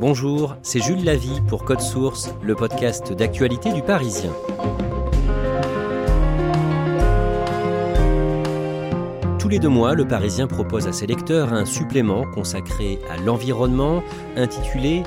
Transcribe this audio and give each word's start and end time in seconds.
Bonjour, 0.00 0.54
c'est 0.62 0.78
Jules 0.78 1.04
Lavie 1.04 1.40
pour 1.48 1.64
Code 1.64 1.80
Source, 1.80 2.32
le 2.44 2.54
podcast 2.54 3.12
d'actualité 3.12 3.72
du 3.72 3.82
Parisien. 3.82 4.30
Tous 9.40 9.48
les 9.48 9.58
deux 9.58 9.68
mois, 9.68 9.94
le 9.94 10.06
Parisien 10.06 10.46
propose 10.46 10.86
à 10.86 10.92
ses 10.92 11.08
lecteurs 11.08 11.52
un 11.52 11.64
supplément 11.64 12.24
consacré 12.30 13.00
à 13.10 13.16
l'environnement 13.16 14.04
intitulé 14.36 15.02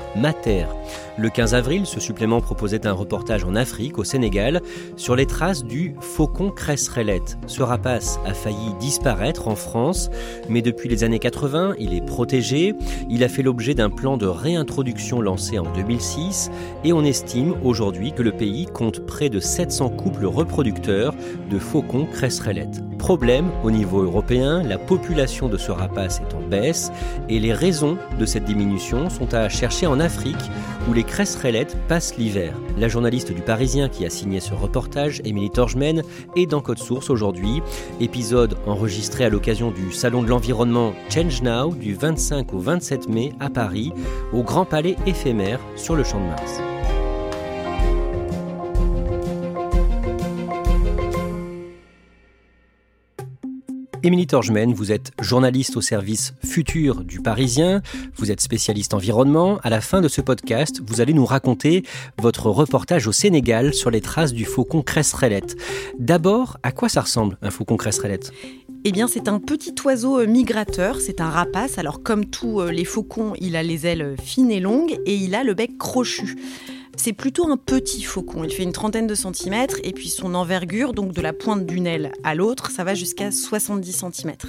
Le 1.18 1.28
15 1.28 1.54
avril, 1.54 1.86
ce 1.86 2.00
supplément 2.00 2.40
proposait 2.40 2.86
un 2.86 2.92
reportage 2.92 3.44
en 3.44 3.54
Afrique, 3.54 3.98
au 3.98 4.04
Sénégal, 4.04 4.60
sur 4.96 5.14
les 5.14 5.26
traces 5.26 5.64
du 5.64 5.94
faucon 6.00 6.50
cresserellette. 6.50 7.38
Ce 7.46 7.62
rapace 7.62 8.18
a 8.26 8.34
failli 8.34 8.74
disparaître 8.80 9.48
en 9.48 9.54
France, 9.54 10.10
mais 10.48 10.62
depuis 10.62 10.88
les 10.88 11.04
années 11.04 11.18
80, 11.18 11.74
il 11.78 11.94
est 11.94 12.04
protégé. 12.04 12.74
Il 13.08 13.22
a 13.24 13.28
fait 13.28 13.42
l'objet 13.42 13.74
d'un 13.74 13.90
plan 13.90 14.16
de 14.16 14.26
réintroduction 14.26 15.20
lancé 15.20 15.58
en 15.58 15.70
2006 15.74 16.50
et 16.84 16.92
on 16.92 17.04
estime 17.04 17.54
aujourd'hui 17.62 18.12
que 18.12 18.22
le 18.22 18.32
pays 18.32 18.66
compte 18.66 19.04
près 19.06 19.28
de 19.28 19.38
700 19.38 19.90
couples 19.90 20.26
reproducteurs 20.26 21.14
de 21.50 21.58
faucons 21.58 22.06
cresserellettes. 22.06 22.80
Problème 22.98 23.50
au 23.64 23.70
niveau 23.70 24.02
européen, 24.02 24.62
la 24.62 24.78
population 24.78 25.48
de 25.48 25.56
ce 25.56 25.72
rapace 25.72 26.20
est 26.20 26.34
en 26.34 26.40
baisse 26.40 26.92
et 27.28 27.40
les 27.40 27.52
raisons 27.52 27.98
de 28.18 28.24
cette 28.24 28.44
diminution 28.44 29.10
sont 29.10 29.34
à 29.34 29.48
chercher 29.48 29.86
en 29.86 29.98
Afrique 30.00 30.31
où 30.88 30.92
les 30.92 31.04
cresserellettes 31.04 31.76
passent 31.88 32.16
l'hiver. 32.16 32.54
La 32.78 32.88
journaliste 32.88 33.32
du 33.32 33.42
Parisien 33.42 33.88
qui 33.88 34.04
a 34.04 34.10
signé 34.10 34.40
ce 34.40 34.54
reportage, 34.54 35.20
Émilie 35.24 35.50
Torgemène, 35.50 36.02
est 36.36 36.46
dans 36.46 36.60
Code 36.60 36.78
Source 36.78 37.10
aujourd'hui. 37.10 37.62
Épisode 38.00 38.56
enregistré 38.66 39.24
à 39.24 39.28
l'occasion 39.28 39.70
du 39.70 39.92
Salon 39.92 40.22
de 40.22 40.28
l'environnement 40.28 40.92
Change 41.08 41.42
Now 41.42 41.74
du 41.74 41.94
25 41.94 42.52
au 42.52 42.58
27 42.58 43.08
mai 43.08 43.32
à 43.40 43.50
Paris, 43.50 43.92
au 44.32 44.42
Grand 44.42 44.64
Palais 44.64 44.96
éphémère 45.06 45.60
sur 45.76 45.94
le 45.94 46.04
Champ 46.04 46.20
de 46.20 46.26
Mars. 46.26 46.71
Émilie 54.04 54.26
Torgemène, 54.26 54.74
vous 54.74 54.90
êtes 54.90 55.12
journaliste 55.20 55.76
au 55.76 55.80
service 55.80 56.34
futur 56.44 57.04
du 57.04 57.20
Parisien, 57.20 57.82
vous 58.16 58.32
êtes 58.32 58.40
spécialiste 58.40 58.94
environnement. 58.94 59.58
À 59.62 59.70
la 59.70 59.80
fin 59.80 60.00
de 60.00 60.08
ce 60.08 60.20
podcast, 60.20 60.82
vous 60.84 61.00
allez 61.00 61.12
nous 61.14 61.24
raconter 61.24 61.84
votre 62.20 62.50
reportage 62.50 63.06
au 63.06 63.12
Sénégal 63.12 63.72
sur 63.72 63.90
les 63.90 64.00
traces 64.00 64.32
du 64.32 64.44
faucon 64.44 64.82
cresserellette. 64.82 65.56
D'abord, 66.00 66.58
à 66.64 66.72
quoi 66.72 66.88
ça 66.88 67.02
ressemble 67.02 67.38
un 67.42 67.50
faucon 67.50 67.76
cresserellette 67.76 68.32
eh 68.84 68.90
bien, 68.90 69.06
c'est 69.06 69.28
un 69.28 69.38
petit 69.38 69.76
oiseau 69.84 70.18
euh, 70.18 70.26
migrateur, 70.26 71.00
c'est 71.00 71.20
un 71.20 71.30
rapace. 71.30 71.78
Alors, 71.78 72.02
comme 72.02 72.24
tous 72.24 72.60
euh, 72.60 72.72
les 72.72 72.84
faucons, 72.84 73.32
il 73.40 73.54
a 73.54 73.62
les 73.62 73.86
ailes 73.86 74.16
fines 74.20 74.50
et 74.50 74.58
longues 74.58 74.98
et 75.06 75.14
il 75.14 75.36
a 75.36 75.44
le 75.44 75.54
bec 75.54 75.78
crochu. 75.78 76.36
C'est 77.04 77.12
plutôt 77.12 77.48
un 77.48 77.56
petit 77.56 78.04
faucon, 78.04 78.44
il 78.44 78.52
fait 78.52 78.62
une 78.62 78.70
trentaine 78.70 79.08
de 79.08 79.16
centimètres 79.16 79.78
et 79.82 79.90
puis 79.90 80.08
son 80.08 80.36
envergure, 80.36 80.92
donc 80.92 81.12
de 81.12 81.20
la 81.20 81.32
pointe 81.32 81.66
d'une 81.66 81.88
aile 81.88 82.12
à 82.22 82.36
l'autre, 82.36 82.70
ça 82.70 82.84
va 82.84 82.94
jusqu'à 82.94 83.32
70 83.32 83.92
centimètres. 83.92 84.46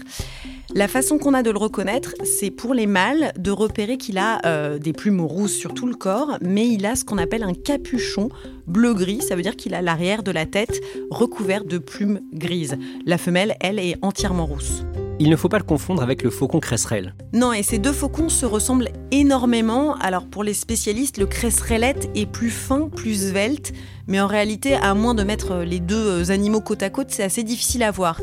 La 0.76 0.88
façon 0.88 1.18
qu'on 1.18 1.34
a 1.34 1.42
de 1.42 1.50
le 1.50 1.58
reconnaître, 1.58 2.14
c'est 2.24 2.52
pour 2.52 2.76
les 2.76 2.86
mâles 2.86 3.34
de 3.40 3.50
repérer 3.50 3.98
qu'il 3.98 4.20
a 4.20 4.40
euh, 4.46 4.78
des 4.78 4.94
plumes 4.94 5.22
rousses 5.22 5.56
sur 5.56 5.74
tout 5.74 5.88
le 5.88 5.96
corps, 5.96 6.38
mais 6.42 6.68
il 6.68 6.86
a 6.86 6.96
ce 6.96 7.04
qu'on 7.04 7.18
appelle 7.18 7.42
un 7.42 7.56
capuchon 7.56 8.30
bleu-gris, 8.68 9.24
ça 9.24 9.36
veut 9.36 9.42
dire 9.42 9.56
qu'il 9.56 9.74
a 9.74 9.82
l'arrière 9.82 10.22
de 10.22 10.30
la 10.30 10.46
tête 10.46 10.80
recouvert 11.10 11.66
de 11.66 11.80
plumes 11.80 12.22
grises. 12.34 12.78
La 13.08 13.18
femelle, 13.18 13.56
elle, 13.62 13.80
est 13.80 13.96
entièrement 14.04 14.46
rousse. 14.46 14.84
Il 15.20 15.30
ne 15.30 15.36
faut 15.36 15.48
pas 15.48 15.60
le 15.60 15.64
confondre 15.64 16.02
avec 16.02 16.24
le 16.24 16.32
faucon 16.32 16.60
cresserelle. 16.60 17.16
Non, 17.34 17.54
et 17.54 17.62
ces 17.62 17.78
deux 17.78 17.92
faucons 17.92 18.30
se 18.30 18.46
ressemblent 18.46 18.90
énormément. 19.12 19.96
Alors 19.98 20.26
pour 20.26 20.44
les 20.44 20.56
spécialistes, 20.56 21.18
le 21.18 21.28
cresserellette 21.28 22.10
est 22.16 22.26
plus 22.26 22.50
fin, 22.50 22.90
plus 22.90 23.30
svelte, 23.30 23.74
mais 24.08 24.20
en 24.20 24.28
réalité, 24.28 24.74
à 24.74 24.96
moins 24.96 25.14
de 25.14 25.24
mettre 25.24 25.58
les 25.58 25.80
deux 25.80 26.32
animaux 26.32 26.62
côte 26.62 26.82
à 26.82 26.90
côte, 26.90 27.08
c'est 27.12 27.24
assez 27.24 27.44
difficile 27.44 27.84
à 27.84 27.92
voir. 27.92 28.20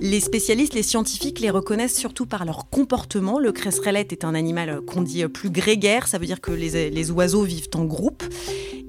Les 0.00 0.20
spécialistes, 0.20 0.74
les 0.74 0.82
scientifiques 0.82 1.38
les 1.38 1.50
reconnaissent 1.50 1.96
surtout 1.96 2.26
par 2.26 2.44
leur 2.44 2.68
comportement. 2.68 3.38
Le 3.38 3.52
cresserellette 3.52 4.12
est 4.12 4.24
un 4.24 4.34
animal 4.34 4.80
qu'on 4.80 5.02
dit 5.02 5.24
plus 5.28 5.50
grégaire, 5.50 6.08
ça 6.08 6.18
veut 6.18 6.26
dire 6.26 6.40
que 6.40 6.50
les, 6.50 6.90
les 6.90 7.10
oiseaux 7.12 7.44
vivent 7.44 7.70
en 7.74 7.84
groupe. 7.84 8.24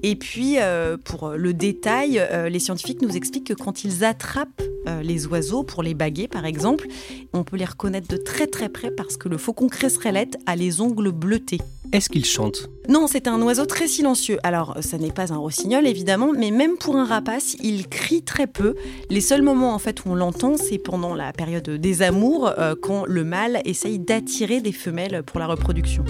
Et 0.02 0.16
puis, 0.16 0.56
euh, 0.58 0.98
pour 1.02 1.30
le 1.30 1.54
détail, 1.54 2.18
euh, 2.18 2.48
les 2.48 2.58
scientifiques 2.58 3.00
nous 3.00 3.16
expliquent 3.16 3.46
que 3.46 3.54
quand 3.54 3.84
ils 3.84 4.04
attrapent 4.04 4.62
euh, 4.86 5.02
les 5.02 5.26
oiseaux, 5.26 5.62
pour 5.62 5.82
les 5.82 5.94
baguer 5.94 6.28
par 6.28 6.44
exemple, 6.44 6.86
on 7.32 7.44
peut 7.44 7.56
les 7.56 7.64
reconnaître 7.64 8.08
de 8.08 8.16
très 8.16 8.46
très 8.46 8.68
près 8.68 8.90
parce 8.90 9.16
que 9.16 9.28
le 9.28 9.38
faucon 9.38 9.68
cresserellette 9.68 10.38
a 10.46 10.56
les 10.56 10.80
ongles 10.80 11.12
bleutés. 11.12 11.58
Est-ce 11.92 12.08
qu'il 12.08 12.24
chante? 12.24 12.68
Non, 12.88 13.06
c'est 13.06 13.28
un 13.28 13.40
oiseau 13.42 13.66
très 13.66 13.86
silencieux. 13.86 14.38
Alors, 14.42 14.76
ça 14.80 14.98
n'est 14.98 15.12
pas 15.12 15.32
un 15.32 15.36
rossignol 15.36 15.86
évidemment, 15.86 16.32
mais 16.36 16.50
même 16.50 16.76
pour 16.76 16.96
un 16.96 17.04
rapace, 17.04 17.56
il 17.62 17.88
crie 17.88 18.22
très 18.22 18.46
peu. 18.46 18.74
Les 19.10 19.20
seuls 19.20 19.42
moments 19.42 19.74
en 19.74 19.78
fait 19.78 20.04
où 20.04 20.10
on 20.10 20.14
l'entend, 20.14 20.56
c'est 20.56 20.78
pendant 20.78 21.14
la 21.14 21.32
période 21.32 21.68
des 21.70 22.02
amours, 22.02 22.52
quand 22.82 23.04
le 23.06 23.24
mâle 23.24 23.60
essaye 23.64 23.98
d'attirer 23.98 24.60
des 24.60 24.72
femelles 24.72 25.22
pour 25.24 25.38
la 25.38 25.46
reproduction. 25.46 26.04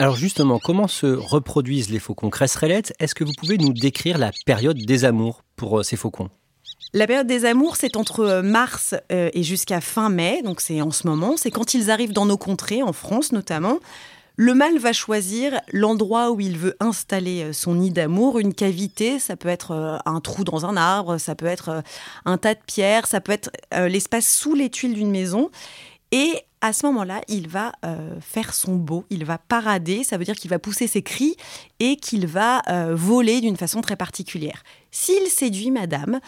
Alors 0.00 0.14
justement, 0.14 0.60
comment 0.60 0.86
se 0.86 1.06
reproduisent 1.06 1.90
les 1.90 1.98
faucons? 1.98 2.30
Cresserellettes 2.30 2.94
Est-ce 3.00 3.16
que 3.16 3.24
vous 3.24 3.32
pouvez 3.36 3.58
nous 3.58 3.72
décrire 3.72 4.16
la 4.16 4.30
période 4.46 4.78
des 4.78 5.04
amours 5.04 5.42
pour 5.56 5.80
euh, 5.80 5.82
ces 5.82 5.96
faucons? 5.96 6.30
La 6.92 7.08
période 7.08 7.26
des 7.26 7.44
amours, 7.44 7.74
c'est 7.74 7.96
entre 7.96 8.20
euh, 8.20 8.42
mars 8.42 8.94
euh, 9.10 9.28
et 9.32 9.42
jusqu'à 9.42 9.80
fin 9.80 10.08
mai, 10.08 10.42
donc 10.44 10.60
c'est 10.60 10.80
en 10.82 10.92
ce 10.92 11.08
moment. 11.08 11.36
C'est 11.36 11.50
quand 11.50 11.74
ils 11.74 11.90
arrivent 11.90 12.12
dans 12.12 12.26
nos 12.26 12.36
contrées, 12.36 12.80
en 12.80 12.92
France 12.92 13.32
notamment. 13.32 13.80
Le 14.36 14.54
mâle 14.54 14.78
va 14.78 14.92
choisir 14.92 15.60
l'endroit 15.72 16.30
où 16.30 16.38
il 16.38 16.56
veut 16.56 16.76
installer 16.78 17.52
son 17.52 17.74
nid 17.74 17.90
d'amour, 17.90 18.38
une 18.38 18.54
cavité, 18.54 19.18
ça 19.18 19.34
peut 19.34 19.48
être 19.48 20.00
un 20.06 20.20
trou 20.20 20.44
dans 20.44 20.64
un 20.64 20.76
arbre, 20.76 21.18
ça 21.18 21.34
peut 21.34 21.46
être 21.46 21.82
un 22.24 22.38
tas 22.38 22.54
de 22.54 22.60
pierres, 22.64 23.08
ça 23.08 23.20
peut 23.20 23.32
être 23.32 23.50
l'espace 23.72 24.32
sous 24.32 24.54
les 24.54 24.70
tuiles 24.70 24.94
d'une 24.94 25.10
maison. 25.10 25.50
Et 26.12 26.44
à 26.60 26.72
ce 26.72 26.86
moment-là, 26.86 27.20
il 27.28 27.48
va 27.48 27.72
euh, 27.84 28.20
faire 28.20 28.52
son 28.54 28.76
beau, 28.76 29.04
il 29.10 29.24
va 29.24 29.38
parader, 29.38 30.04
ça 30.04 30.16
veut 30.16 30.24
dire 30.24 30.34
qu'il 30.34 30.50
va 30.50 30.58
pousser 30.58 30.86
ses 30.86 31.02
cris 31.02 31.36
et 31.80 31.96
qu'il 31.96 32.26
va 32.26 32.62
euh, 32.68 32.94
voler 32.94 33.40
d'une 33.40 33.56
façon 33.56 33.80
très 33.80 33.96
particulière. 33.96 34.62
S'il 34.90 35.26
séduit 35.28 35.70
madame, 35.70 36.20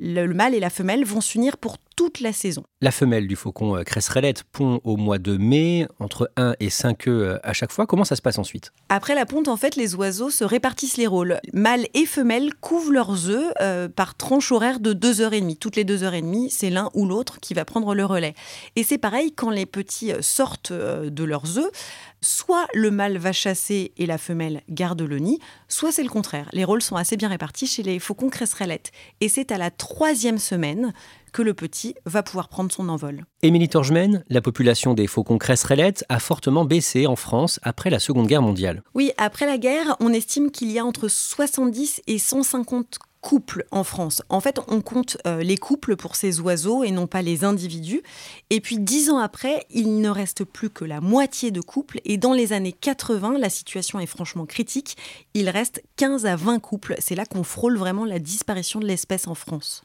le, 0.00 0.26
mâle 0.26 0.54
et 0.54 0.60
la 0.60 0.70
femelle 0.70 1.04
vont 1.04 1.20
s'unir 1.20 1.56
pour 1.56 1.78
toute 1.98 2.20
la 2.20 2.32
saison. 2.32 2.62
La 2.80 2.92
femelle 2.92 3.26
du 3.26 3.34
faucon 3.34 3.76
euh, 3.76 3.82
cresserellette 3.82 4.44
pond 4.44 4.80
au 4.84 4.96
mois 4.96 5.18
de 5.18 5.36
mai, 5.36 5.88
entre 5.98 6.30
1 6.36 6.54
et 6.60 6.70
5 6.70 7.08
œufs 7.08 7.22
euh, 7.34 7.38
à 7.42 7.52
chaque 7.52 7.72
fois. 7.72 7.88
Comment 7.88 8.04
ça 8.04 8.14
se 8.14 8.22
passe 8.22 8.38
ensuite? 8.38 8.72
Après 8.88 9.16
la 9.16 9.26
ponte, 9.26 9.48
en 9.48 9.56
fait, 9.56 9.74
les 9.74 9.96
oiseaux 9.96 10.30
se 10.30 10.44
répartissent 10.44 10.96
les 10.96 11.08
rôles. 11.08 11.40
Mâle 11.52 11.88
et 11.94 12.06
femelle 12.06 12.54
couvent 12.54 12.92
leurs 12.92 13.28
œufs 13.28 13.52
euh, 13.60 13.88
par 13.88 14.14
tranche 14.14 14.52
horaire 14.52 14.78
de 14.78 14.94
2h30. 14.94 15.58
Toutes 15.58 15.74
les 15.74 15.84
2h30, 15.84 16.50
c'est 16.50 16.70
l'un 16.70 16.88
ou 16.94 17.04
l'autre 17.04 17.40
qui 17.40 17.52
va 17.52 17.64
prendre 17.64 17.92
le 17.96 18.04
relais. 18.04 18.34
Et 18.76 18.84
c'est 18.84 18.98
pareil, 18.98 19.32
quand 19.32 19.50
les 19.50 19.66
petits 19.66 20.12
sortent 20.20 20.72
de 20.72 21.24
leurs 21.24 21.58
œufs, 21.58 21.72
soit 22.20 22.66
le 22.74 22.92
mâle 22.92 23.18
va 23.18 23.32
chasser 23.32 23.92
et 23.96 24.06
la 24.06 24.18
femelle 24.18 24.62
garde 24.68 25.02
le 25.02 25.18
nid, 25.18 25.40
soit 25.66 25.90
c'est 25.90 26.02
le 26.04 26.08
contraire. 26.08 26.48
Les 26.52 26.64
rôles 26.64 26.82
sont 26.82 26.96
assez 26.96 27.16
bien 27.16 27.28
répartis 27.28 27.66
chez 27.66 27.82
les 27.82 27.98
faucons 27.98 28.28
cresserellettes. 28.28 28.92
Et 29.20 29.28
c'est 29.28 29.50
à 29.50 29.58
la 29.58 29.70
troisième 29.70 30.38
semaine 30.38 30.92
que 31.30 31.42
le 31.42 31.54
petit 31.54 31.94
va 32.04 32.22
pouvoir 32.22 32.48
prendre 32.48 32.72
son 32.72 32.88
envol. 32.88 33.24
Émilie 33.42 33.68
Torgemène, 33.68 34.24
la 34.28 34.40
population 34.40 34.94
des 34.94 35.06
faucons 35.06 35.38
cresserellettes 35.38 36.04
a 36.08 36.18
fortement 36.18 36.64
baissé 36.64 37.06
en 37.06 37.16
France 37.16 37.60
après 37.62 37.90
la 37.90 37.98
Seconde 37.98 38.26
Guerre 38.26 38.42
mondiale. 38.42 38.82
Oui, 38.94 39.12
après 39.16 39.46
la 39.46 39.58
guerre, 39.58 39.96
on 40.00 40.12
estime 40.12 40.50
qu'il 40.50 40.70
y 40.70 40.78
a 40.78 40.84
entre 40.84 41.08
70 41.08 42.02
et 42.06 42.18
150 42.18 42.98
couples 43.20 43.66
en 43.70 43.84
France. 43.84 44.22
En 44.28 44.40
fait, 44.40 44.60
on 44.68 44.80
compte 44.80 45.18
euh, 45.26 45.42
les 45.42 45.56
couples 45.56 45.96
pour 45.96 46.16
ces 46.16 46.40
oiseaux 46.40 46.84
et 46.84 46.90
non 46.90 47.06
pas 47.06 47.22
les 47.22 47.44
individus. 47.44 48.02
Et 48.50 48.60
puis 48.60 48.78
dix 48.78 49.10
ans 49.10 49.18
après, 49.18 49.66
il 49.70 50.00
ne 50.00 50.08
reste 50.08 50.44
plus 50.44 50.70
que 50.70 50.84
la 50.84 51.00
moitié 51.00 51.50
de 51.50 51.60
couples. 51.60 52.00
Et 52.04 52.16
dans 52.16 52.32
les 52.32 52.52
années 52.52 52.72
80, 52.72 53.38
la 53.38 53.50
situation 53.50 53.98
est 54.00 54.06
franchement 54.06 54.46
critique. 54.46 54.96
Il 55.34 55.50
reste 55.50 55.82
15 55.96 56.26
à 56.26 56.36
20 56.36 56.60
couples. 56.60 56.94
C'est 56.98 57.14
là 57.14 57.26
qu'on 57.26 57.42
frôle 57.42 57.76
vraiment 57.76 58.04
la 58.04 58.18
disparition 58.18 58.80
de 58.80 58.86
l'espèce 58.86 59.26
en 59.26 59.34
France. 59.34 59.82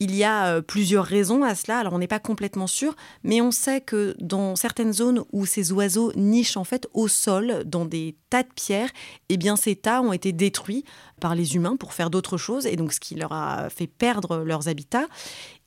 Il 0.00 0.14
y 0.14 0.22
a 0.22 0.46
euh, 0.46 0.60
plusieurs 0.60 1.04
raisons 1.04 1.42
à 1.42 1.54
cela, 1.54 1.78
alors 1.78 1.92
on 1.92 1.98
n'est 1.98 2.06
pas 2.06 2.20
complètement 2.20 2.66
sûr, 2.68 2.94
mais 3.24 3.40
on 3.40 3.50
sait 3.50 3.80
que 3.80 4.14
dans 4.20 4.54
certaines 4.54 4.92
zones 4.92 5.24
où 5.32 5.44
ces 5.44 5.72
oiseaux 5.72 6.12
nichent 6.14 6.56
en 6.56 6.64
fait 6.64 6.86
au 6.94 7.08
sol, 7.08 7.64
dans 7.66 7.84
des 7.84 8.16
tas 8.30 8.44
de 8.44 8.48
pierres, 8.54 8.90
eh 9.28 9.38
ces 9.56 9.76
tas 9.76 10.00
ont 10.02 10.12
été 10.12 10.32
détruits 10.32 10.84
par 11.18 11.34
les 11.34 11.56
humains 11.56 11.76
pour 11.76 11.92
faire 11.92 12.10
d'autres 12.10 12.36
choses, 12.36 12.66
et 12.66 12.76
donc 12.76 12.92
ce 12.92 13.00
qui 13.00 13.14
leur 13.14 13.32
a 13.32 13.68
fait 13.70 13.86
perdre 13.86 14.38
leurs 14.38 14.68
habitats. 14.68 15.06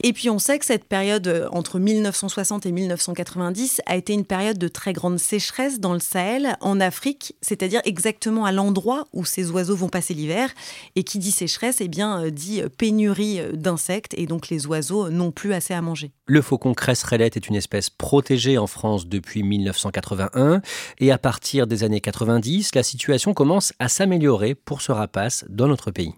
Et 0.04 0.14
puis 0.14 0.30
on 0.30 0.40
sait 0.40 0.58
que 0.58 0.66
cette 0.66 0.86
période 0.86 1.28
euh, 1.28 1.48
entre 1.52 1.78
1960 1.78 2.66
et 2.66 2.72
1990 2.72 3.82
a 3.86 3.96
été 3.96 4.14
une 4.14 4.26
période 4.26 4.58
de 4.58 4.68
très 4.68 4.94
grande 4.94 5.20
sécheresse 5.20 5.80
dans 5.80 5.94
le 5.94 6.00
Sahel, 6.00 6.58
en 6.62 6.80
Afrique, 6.80 7.36
c'est-à-dire 7.42 7.82
exactement 7.86 8.46
à 8.46 8.52
l'endroit 8.52 9.08
où 9.14 9.26
ces 9.26 9.52
oiseaux 9.52 9.76
vont 9.76 9.90
passer 9.90 10.16
l'hiver. 10.16 10.50
Et 10.96 11.04
qui 11.04 11.20
dit 11.20 11.32
sécheresse, 11.32 11.78
eh 11.82 11.88
bien 11.88 12.24
euh, 12.24 12.32
dit 12.32 12.64
pénurie 12.78 13.42
d'insectes, 13.54 14.16
et 14.18 14.26
donc 14.26 14.50
les 14.50 14.66
oiseaux 14.66 15.10
n'ont 15.10 15.32
plus 15.32 15.54
assez 15.54 15.74
à 15.74 15.82
manger. 15.82 16.12
Le 16.26 16.42
faucon 16.42 16.74
cresserellette 16.74 17.38
est 17.38 17.48
une 17.48 17.56
espèce 17.56 17.90
protégée 17.90 18.58
en 18.58 18.68
France 18.68 19.08
depuis 19.08 19.44
1981, 19.44 20.62
et 21.00 21.12
à 21.12 21.18
partir 21.18 21.68
des 21.68 21.84
années 21.84 22.02
90, 22.02 22.74
la 22.74 22.84
situation 22.84 23.34
commence 23.34 23.74
à 23.80 23.88
s'améliorer 23.88 24.56
pour 24.56 24.82
ce 24.82 24.92
rapace 24.92 25.41
dans 25.50 25.68
notre 25.68 25.92
pays. 25.92 26.14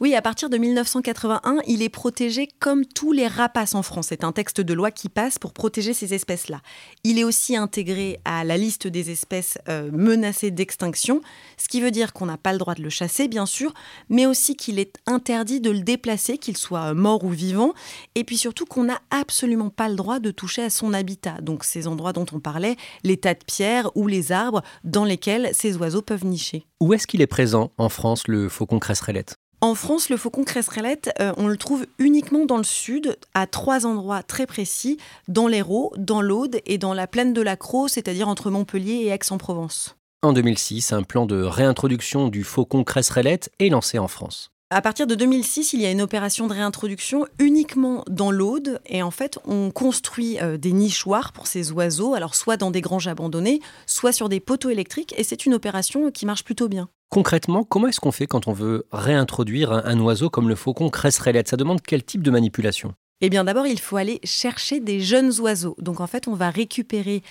Oui, 0.00 0.14
à 0.14 0.22
partir 0.22 0.50
de 0.50 0.58
1981, 0.58 1.58
il 1.66 1.82
est 1.82 1.88
protégé 1.88 2.48
comme 2.58 2.84
tous 2.84 3.12
les 3.12 3.28
rapaces 3.28 3.74
en 3.74 3.82
France. 3.82 4.06
C'est 4.08 4.24
un 4.24 4.32
texte 4.32 4.60
de 4.60 4.74
loi 4.74 4.90
qui 4.90 5.08
passe 5.08 5.38
pour 5.38 5.52
protéger 5.52 5.94
ces 5.94 6.14
espèces-là. 6.14 6.60
Il 7.04 7.18
est 7.18 7.24
aussi 7.24 7.56
intégré 7.56 8.18
à 8.24 8.44
la 8.44 8.56
liste 8.56 8.86
des 8.86 9.10
espèces 9.10 9.58
euh, 9.68 9.90
menacées 9.92 10.50
d'extinction, 10.50 11.20
ce 11.56 11.68
qui 11.68 11.80
veut 11.80 11.92
dire 11.92 12.12
qu'on 12.12 12.26
n'a 12.26 12.36
pas 12.36 12.52
le 12.52 12.58
droit 12.58 12.74
de 12.74 12.82
le 12.82 12.90
chasser, 12.90 13.28
bien 13.28 13.46
sûr, 13.46 13.72
mais 14.08 14.26
aussi 14.26 14.56
qu'il 14.56 14.78
est 14.78 14.98
interdit 15.06 15.60
de 15.60 15.70
le 15.70 15.80
déplacer, 15.80 16.38
qu'il 16.38 16.56
soit 16.56 16.92
mort 16.94 17.24
ou 17.24 17.30
vivant, 17.30 17.72
et 18.14 18.24
puis 18.24 18.36
surtout 18.36 18.66
qu'on 18.66 18.84
n'a 18.84 19.00
absolument 19.10 19.70
pas 19.70 19.88
le 19.88 19.94
droit 19.94 20.18
de 20.18 20.30
toucher 20.30 20.64
à 20.64 20.70
son 20.70 20.92
habitat. 20.92 21.40
Donc 21.40 21.62
ces 21.62 21.86
endroits 21.86 22.12
dont 22.12 22.26
on 22.32 22.40
parlait, 22.40 22.76
les 23.04 23.16
tas 23.16 23.34
de 23.34 23.44
pierres 23.46 23.90
ou 23.94 24.08
les 24.08 24.32
arbres 24.32 24.62
dans 24.82 25.04
lesquels 25.04 25.50
ces 25.52 25.76
oiseaux 25.76 26.02
peuvent 26.02 26.24
nicher. 26.24 26.66
Où 26.80 26.92
est-ce 26.92 27.06
qu'il 27.06 27.22
est 27.22 27.26
présent 27.26 27.70
en 27.78 27.88
France, 27.88 28.26
le 28.26 28.48
faucon 28.48 28.78
cresserellette? 28.78 29.36
En 29.64 29.74
France, 29.74 30.10
le 30.10 30.18
faucon 30.18 30.44
cresserellette, 30.44 31.10
euh, 31.20 31.32
on 31.38 31.48
le 31.48 31.56
trouve 31.56 31.86
uniquement 31.98 32.44
dans 32.44 32.58
le 32.58 32.64
sud, 32.64 33.16
à 33.32 33.46
trois 33.46 33.86
endroits 33.86 34.22
très 34.22 34.44
précis, 34.44 34.98
dans 35.26 35.48
l'Hérault, 35.48 35.90
dans 35.96 36.20
l'Aude 36.20 36.60
et 36.66 36.76
dans 36.76 36.92
la 36.92 37.06
plaine 37.06 37.32
de 37.32 37.40
la 37.40 37.56
Croix, 37.56 37.88
c'est-à-dire 37.88 38.28
entre 38.28 38.50
Montpellier 38.50 38.92
et 38.92 39.08
Aix-en-Provence. 39.08 39.96
En 40.22 40.34
2006, 40.34 40.92
un 40.92 41.02
plan 41.02 41.24
de 41.24 41.40
réintroduction 41.40 42.28
du 42.28 42.44
faucon 42.44 42.84
cresserellette 42.84 43.50
est 43.58 43.70
lancé 43.70 43.98
en 43.98 44.06
France. 44.06 44.50
À 44.68 44.82
partir 44.82 45.06
de 45.06 45.14
2006, 45.14 45.72
il 45.72 45.80
y 45.80 45.86
a 45.86 45.90
une 45.90 46.02
opération 46.02 46.46
de 46.46 46.52
réintroduction 46.52 47.24
uniquement 47.38 48.04
dans 48.10 48.30
l'Aude. 48.30 48.80
Et 48.84 49.02
en 49.02 49.10
fait, 49.10 49.38
on 49.46 49.70
construit 49.70 50.38
euh, 50.42 50.58
des 50.58 50.72
nichoirs 50.72 51.32
pour 51.32 51.46
ces 51.46 51.72
oiseaux, 51.72 52.12
alors 52.12 52.34
soit 52.34 52.58
dans 52.58 52.70
des 52.70 52.82
granges 52.82 53.08
abandonnées, 53.08 53.60
soit 53.86 54.12
sur 54.12 54.28
des 54.28 54.40
poteaux 54.40 54.70
électriques. 54.70 55.14
Et 55.16 55.24
c'est 55.24 55.46
une 55.46 55.54
opération 55.54 56.10
qui 56.10 56.26
marche 56.26 56.44
plutôt 56.44 56.68
bien. 56.68 56.90
Concrètement, 57.14 57.62
comment 57.62 57.86
est-ce 57.86 58.00
qu'on 58.00 58.10
fait 58.10 58.26
quand 58.26 58.48
on 58.48 58.52
veut 58.52 58.88
réintroduire 58.90 59.70
un, 59.70 60.00
oiseau 60.00 60.30
comme 60.30 60.48
le 60.48 60.56
faucon 60.56 60.90
cresserellette 60.90 61.46
Ça 61.46 61.56
demande 61.56 61.80
quel 61.80 62.02
type 62.02 62.24
de 62.24 62.30
manipulation? 62.32 62.92
Eh 63.20 63.30
bien 63.30 63.44
d'abord, 63.44 63.68
il 63.68 63.78
faut 63.78 63.96
aller 63.96 64.18
chercher 64.24 64.80
des 64.80 64.98
jeunes 64.98 65.30
oiseaux. 65.38 65.76
Donc 65.78 66.00
en 66.00 66.08
fait, 66.08 66.26
on 66.26 66.34
va 66.34 66.50
récupérer 66.50 67.22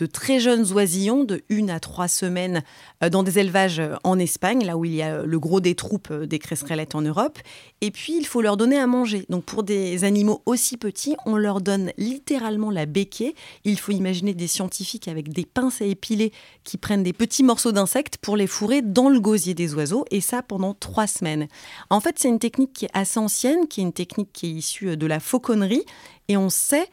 de 0.00 0.06
très 0.06 0.40
jeunes 0.40 0.72
oisillons 0.72 1.24
de 1.24 1.42
une 1.50 1.68
à 1.68 1.78
trois 1.78 2.08
semaines 2.08 2.62
euh, 3.04 3.10
dans 3.10 3.22
des 3.22 3.38
élevages 3.38 3.80
euh, 3.80 3.96
en 4.02 4.18
Espagne, 4.18 4.64
là 4.64 4.78
où 4.78 4.86
il 4.86 4.94
y 4.94 5.02
a 5.02 5.16
euh, 5.16 5.26
le 5.26 5.38
gros 5.38 5.60
des 5.60 5.74
troupes 5.74 6.10
des 6.10 6.38
cresserellettes 6.38 6.94
en 6.94 7.02
Europe. 7.02 7.38
Et 7.82 7.90
puis, 7.90 8.16
il 8.16 8.26
faut 8.26 8.40
leur 8.40 8.56
donner 8.56 8.78
à 8.78 8.86
manger. 8.86 9.26
Donc, 9.28 9.44
pour 9.44 9.62
des 9.62 10.04
animaux 10.04 10.42
aussi 10.46 10.78
petits, 10.78 11.16
on 11.26 11.36
leur 11.36 11.60
donne 11.60 11.92
littéralement 11.98 12.70
la 12.70 12.86
béquée. 12.86 13.34
Il 13.64 13.78
faut 13.78 13.92
imaginer 13.92 14.32
des 14.32 14.46
scientifiques 14.46 15.06
avec 15.06 15.32
des 15.32 15.44
pinces 15.44 15.82
à 15.82 15.84
épiler 15.84 16.32
qui 16.64 16.78
prennent 16.78 17.02
des 17.02 17.12
petits 17.12 17.42
morceaux 17.42 17.72
d'insectes 17.72 18.16
pour 18.16 18.38
les 18.38 18.46
fourrer 18.46 18.80
dans 18.80 19.10
le 19.10 19.20
gosier 19.20 19.52
des 19.52 19.74
oiseaux, 19.74 20.06
et 20.10 20.22
ça 20.22 20.42
pendant 20.42 20.72
trois 20.72 21.06
semaines. 21.06 21.46
En 21.90 22.00
fait, 22.00 22.18
c'est 22.18 22.28
une 22.28 22.38
technique 22.38 22.72
qui 22.72 22.86
est 22.86 22.90
assez 22.94 23.18
ancienne, 23.18 23.68
qui 23.68 23.80
est 23.80 23.84
une 23.84 23.92
technique 23.92 24.32
qui 24.32 24.46
est 24.46 24.52
issue 24.52 24.96
de 24.96 25.06
la 25.06 25.20
fauconnerie, 25.20 25.84
et 26.28 26.38
on 26.38 26.48
sait 26.48 26.88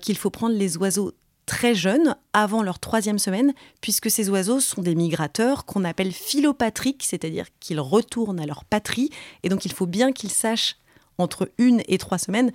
qu'il 0.00 0.16
faut 0.16 0.30
prendre 0.30 0.54
les 0.54 0.76
oiseaux 0.78 1.12
très 1.46 1.74
jeunes, 1.74 2.16
avant 2.32 2.62
leur 2.62 2.78
troisième 2.78 3.18
semaine, 3.18 3.52
puisque 3.80 4.10
ces 4.10 4.28
oiseaux 4.30 4.60
sont 4.60 4.82
des 4.82 4.94
migrateurs 4.94 5.64
qu'on 5.64 5.84
appelle 5.84 6.12
philopatriques, 6.12 7.04
c'est-à-dire 7.04 7.46
qu'ils 7.60 7.80
retournent 7.80 8.40
à 8.40 8.46
leur 8.46 8.64
patrie, 8.64 9.10
et 9.42 9.48
donc 9.48 9.64
il 9.64 9.72
faut 9.72 9.86
bien 9.86 10.12
qu'ils 10.12 10.32
sachent 10.32 10.76
entre 11.18 11.50
une 11.58 11.82
et 11.86 11.98
trois 11.98 12.18
semaines 12.18 12.52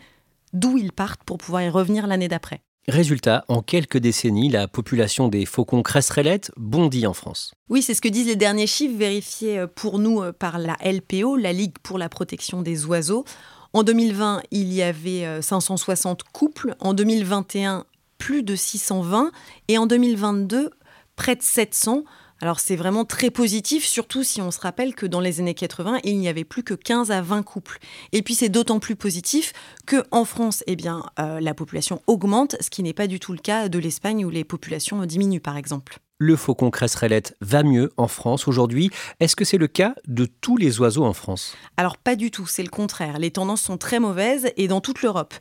d'où 0.53 0.77
ils 0.77 0.91
partent 0.91 1.23
pour 1.23 1.37
pouvoir 1.37 1.61
y 1.61 1.69
revenir 1.69 2.07
l'année 2.07 2.27
d'après. 2.27 2.61
Résultat, 2.87 3.45
en 3.49 3.61
quelques 3.61 3.99
décennies, 3.99 4.49
la 4.49 4.67
population 4.67 5.27
des 5.27 5.45
faucons 5.45 5.83
cresserellettes 5.83 6.51
bondit 6.57 7.05
en 7.05 7.13
France. 7.13 7.53
Oui, 7.69 7.83
c'est 7.83 7.93
ce 7.93 8.01
que 8.01 8.07
disent 8.07 8.27
les 8.27 8.35
derniers 8.35 8.67
chiffres 8.67 8.97
vérifiés 8.97 9.59
euh, 9.59 9.67
pour 9.67 9.99
nous 9.99 10.21
euh, 10.21 10.31
par 10.31 10.57
la 10.57 10.75
LPO, 10.83 11.35
la 11.35 11.53
Ligue 11.53 11.75
pour 11.83 11.99
la 11.99 12.09
protection 12.09 12.63
des 12.63 12.85
oiseaux. 12.85 13.25
En 13.73 13.83
2020, 13.83 14.41
il 14.49 14.73
y 14.73 14.81
avait 14.81 15.41
560 15.41 16.21
euh, 16.21 16.23
couples. 16.33 16.75
En 16.79 16.95
2021, 16.95 17.85
plus 18.19 18.43
de 18.43 18.55
620 18.55 19.31
et 19.67 19.79
en 19.79 19.87
2022, 19.87 20.69
près 21.15 21.35
de 21.35 21.41
700. 21.41 22.03
Alors 22.41 22.59
c'est 22.59 22.75
vraiment 22.75 23.03
très 23.03 23.31
positif, 23.31 23.85
surtout 23.85 24.23
si 24.23 24.41
on 24.41 24.51
se 24.51 24.59
rappelle 24.59 24.95
que 24.95 25.05
dans 25.05 25.19
les 25.19 25.39
années 25.39 25.55
80, 25.55 25.99
il 26.03 26.19
n'y 26.19 26.29
avait 26.29 26.45
plus 26.45 26.63
que 26.63 26.73
15 26.73 27.11
à 27.11 27.21
20 27.21 27.43
couples. 27.43 27.79
Et 28.13 28.21
puis 28.21 28.35
c'est 28.35 28.47
d'autant 28.47 28.79
plus 28.79 28.95
positif 28.95 29.51
que 29.85 30.03
en 30.11 30.23
France, 30.23 30.63
eh 30.67 30.75
bien, 30.75 31.03
euh, 31.19 31.41
la 31.41 31.53
population 31.53 32.01
augmente, 32.07 32.55
ce 32.61 32.69
qui 32.69 32.83
n'est 32.83 32.93
pas 32.93 33.07
du 33.07 33.19
tout 33.19 33.33
le 33.33 33.39
cas 33.39 33.67
de 33.67 33.79
l'Espagne 33.79 34.23
où 34.23 34.29
les 34.29 34.43
populations 34.43 35.03
diminuent 35.05 35.41
par 35.41 35.57
exemple. 35.57 35.99
Le 36.21 36.35
faucon 36.35 36.69
cresserellette 36.69 37.37
va 37.39 37.63
mieux 37.63 37.93
en 37.95 38.09
France 38.09 38.49
aujourd'hui. 38.49 38.89
Est-ce 39.21 39.37
que 39.37 39.45
c'est 39.45 39.57
le 39.57 39.67
cas 39.67 39.95
de 40.05 40.25
tous 40.25 40.57
les 40.57 40.81
oiseaux 40.81 41.05
en 41.05 41.13
France? 41.13 41.55
Alors 41.77 41.95
pas 41.95 42.17
du 42.17 42.29
tout, 42.29 42.45
c'est 42.45 42.63
le 42.63 42.69
contraire. 42.69 43.19
Les 43.19 43.31
tendances 43.31 43.61
sont 43.61 43.77
très 43.77 44.01
mauvaises 44.01 44.51
et 44.57 44.67
dans 44.67 44.81
toute 44.81 45.01
l'Europe. 45.01 45.33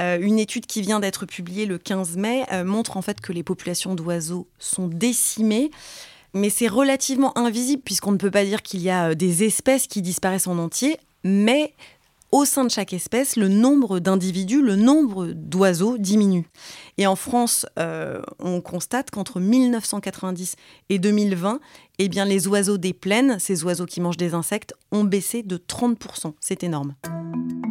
Euh, 0.00 0.18
une 0.20 0.38
étude 0.38 0.66
qui 0.66 0.80
vient 0.80 1.00
d'être 1.00 1.26
publiée 1.26 1.66
le 1.66 1.76
15 1.76 2.16
mai 2.16 2.44
euh, 2.52 2.64
montre 2.64 2.96
en 2.96 3.02
fait 3.02 3.20
que 3.20 3.32
les 3.32 3.42
populations 3.42 3.94
d'oiseaux 3.94 4.46
sont 4.58 4.86
décimées. 4.86 5.70
Mais 6.34 6.50
c'est 6.50 6.68
relativement 6.68 7.36
invisible 7.36 7.82
puisqu'on 7.84 8.12
ne 8.12 8.16
peut 8.16 8.30
pas 8.30 8.44
dire 8.44 8.62
qu'il 8.62 8.80
y 8.80 8.90
a 8.90 9.10
euh, 9.10 9.14
des 9.14 9.44
espèces 9.44 9.86
qui 9.86 10.02
disparaissent 10.02 10.46
en 10.46 10.58
entier, 10.58 10.98
mais 11.24 11.72
au 12.30 12.44
sein 12.44 12.64
de 12.64 12.70
chaque 12.70 12.92
espèce, 12.92 13.36
le 13.36 13.48
nombre 13.48 13.98
d'individus, 13.98 14.62
le 14.62 14.76
nombre 14.76 15.28
d'oiseaux 15.28 15.98
diminue. 15.98 16.46
Et 16.98 17.06
en 17.06 17.16
France, 17.16 17.64
on 18.40 18.60
constate 18.60 19.10
qu'entre 19.10 19.40
1990 19.40 20.56
et 20.90 20.98
2020, 20.98 21.60
eh 22.00 22.08
bien, 22.08 22.24
les 22.24 22.48
oiseaux 22.48 22.76
des 22.76 22.92
plaines, 22.92 23.38
ces 23.38 23.64
oiseaux 23.64 23.86
qui 23.86 24.00
mangent 24.00 24.16
des 24.16 24.34
insectes, 24.34 24.74
ont 24.92 25.04
baissé 25.04 25.42
de 25.42 25.56
30%. 25.56 26.32
C'est 26.40 26.64
énorme. 26.64 26.94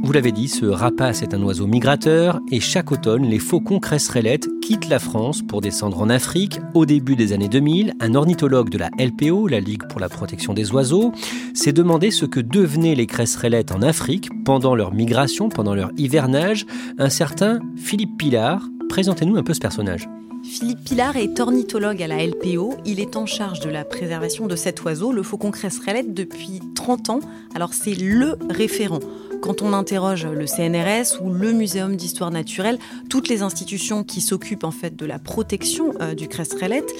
Vous 0.03 0.13
l'avez 0.13 0.31
dit, 0.31 0.47
ce 0.47 0.65
rapace 0.65 1.21
est 1.21 1.33
un 1.33 1.41
oiseau 1.43 1.67
migrateur 1.67 2.39
et 2.51 2.61
chaque 2.61 2.93
automne, 2.93 3.23
les 3.23 3.39
faucons 3.39 3.79
cresserellettes 3.79 4.47
quittent 4.61 4.87
la 4.87 4.99
France 4.99 5.41
pour 5.41 5.59
descendre 5.59 5.99
en 5.99 6.09
Afrique. 6.09 6.61
Au 6.75 6.85
début 6.85 7.17
des 7.17 7.33
années 7.33 7.49
2000, 7.49 7.95
un 7.99 8.15
ornithologue 8.15 8.69
de 8.69 8.77
la 8.77 8.89
LPO, 8.97 9.47
la 9.47 9.59
Ligue 9.59 9.85
pour 9.89 9.99
la 9.99 10.07
protection 10.07 10.53
des 10.53 10.71
oiseaux, 10.71 11.11
s'est 11.53 11.73
demandé 11.73 12.11
ce 12.11 12.25
que 12.25 12.39
devenaient 12.39 12.95
les 12.95 13.07
cresserellettes 13.07 13.73
en 13.73 13.81
Afrique 13.81 14.29
pendant 14.45 14.75
leur 14.75 14.93
migration, 14.93 15.49
pendant 15.49 15.75
leur 15.75 15.91
hivernage. 15.97 16.65
Un 16.99 17.09
certain 17.09 17.59
Philippe 17.75 18.17
Pilar, 18.17 18.61
présentez-nous 18.89 19.37
un 19.37 19.43
peu 19.43 19.53
ce 19.53 19.59
personnage. 19.59 20.07
Philippe 20.43 20.83
Pilar 20.83 21.17
est 21.17 21.39
ornithologue 21.39 22.01
à 22.01 22.07
la 22.07 22.25
LPO. 22.25 22.75
Il 22.85 22.99
est 22.99 23.15
en 23.17 23.25
charge 23.25 23.59
de 23.59 23.69
la 23.69 23.83
préservation 23.83 24.47
de 24.47 24.55
cet 24.55 24.83
oiseau, 24.83 25.11
le 25.11 25.23
faucon 25.23 25.51
cresserellette, 25.51 26.13
depuis 26.13 26.61
30 26.75 27.09
ans. 27.09 27.19
Alors 27.53 27.73
c'est 27.73 27.95
le 27.95 28.37
référent. 28.49 28.99
Quand 29.41 29.61
on 29.61 29.73
interroge 29.73 30.25
le 30.25 30.47
CNRS 30.47 31.21
ou 31.21 31.31
le 31.31 31.51
Muséum 31.51 31.95
d'histoire 31.95 32.31
naturelle, 32.31 32.79
toutes 33.09 33.29
les 33.29 33.41
institutions 33.41 34.03
qui 34.03 34.21
s'occupent 34.21 34.63
en 34.63 34.71
fait 34.71 34.95
de 34.95 35.05
la 35.05 35.19
protection 35.19 35.93
euh, 36.01 36.15
du 36.15 36.27
cresserellette, 36.27 36.91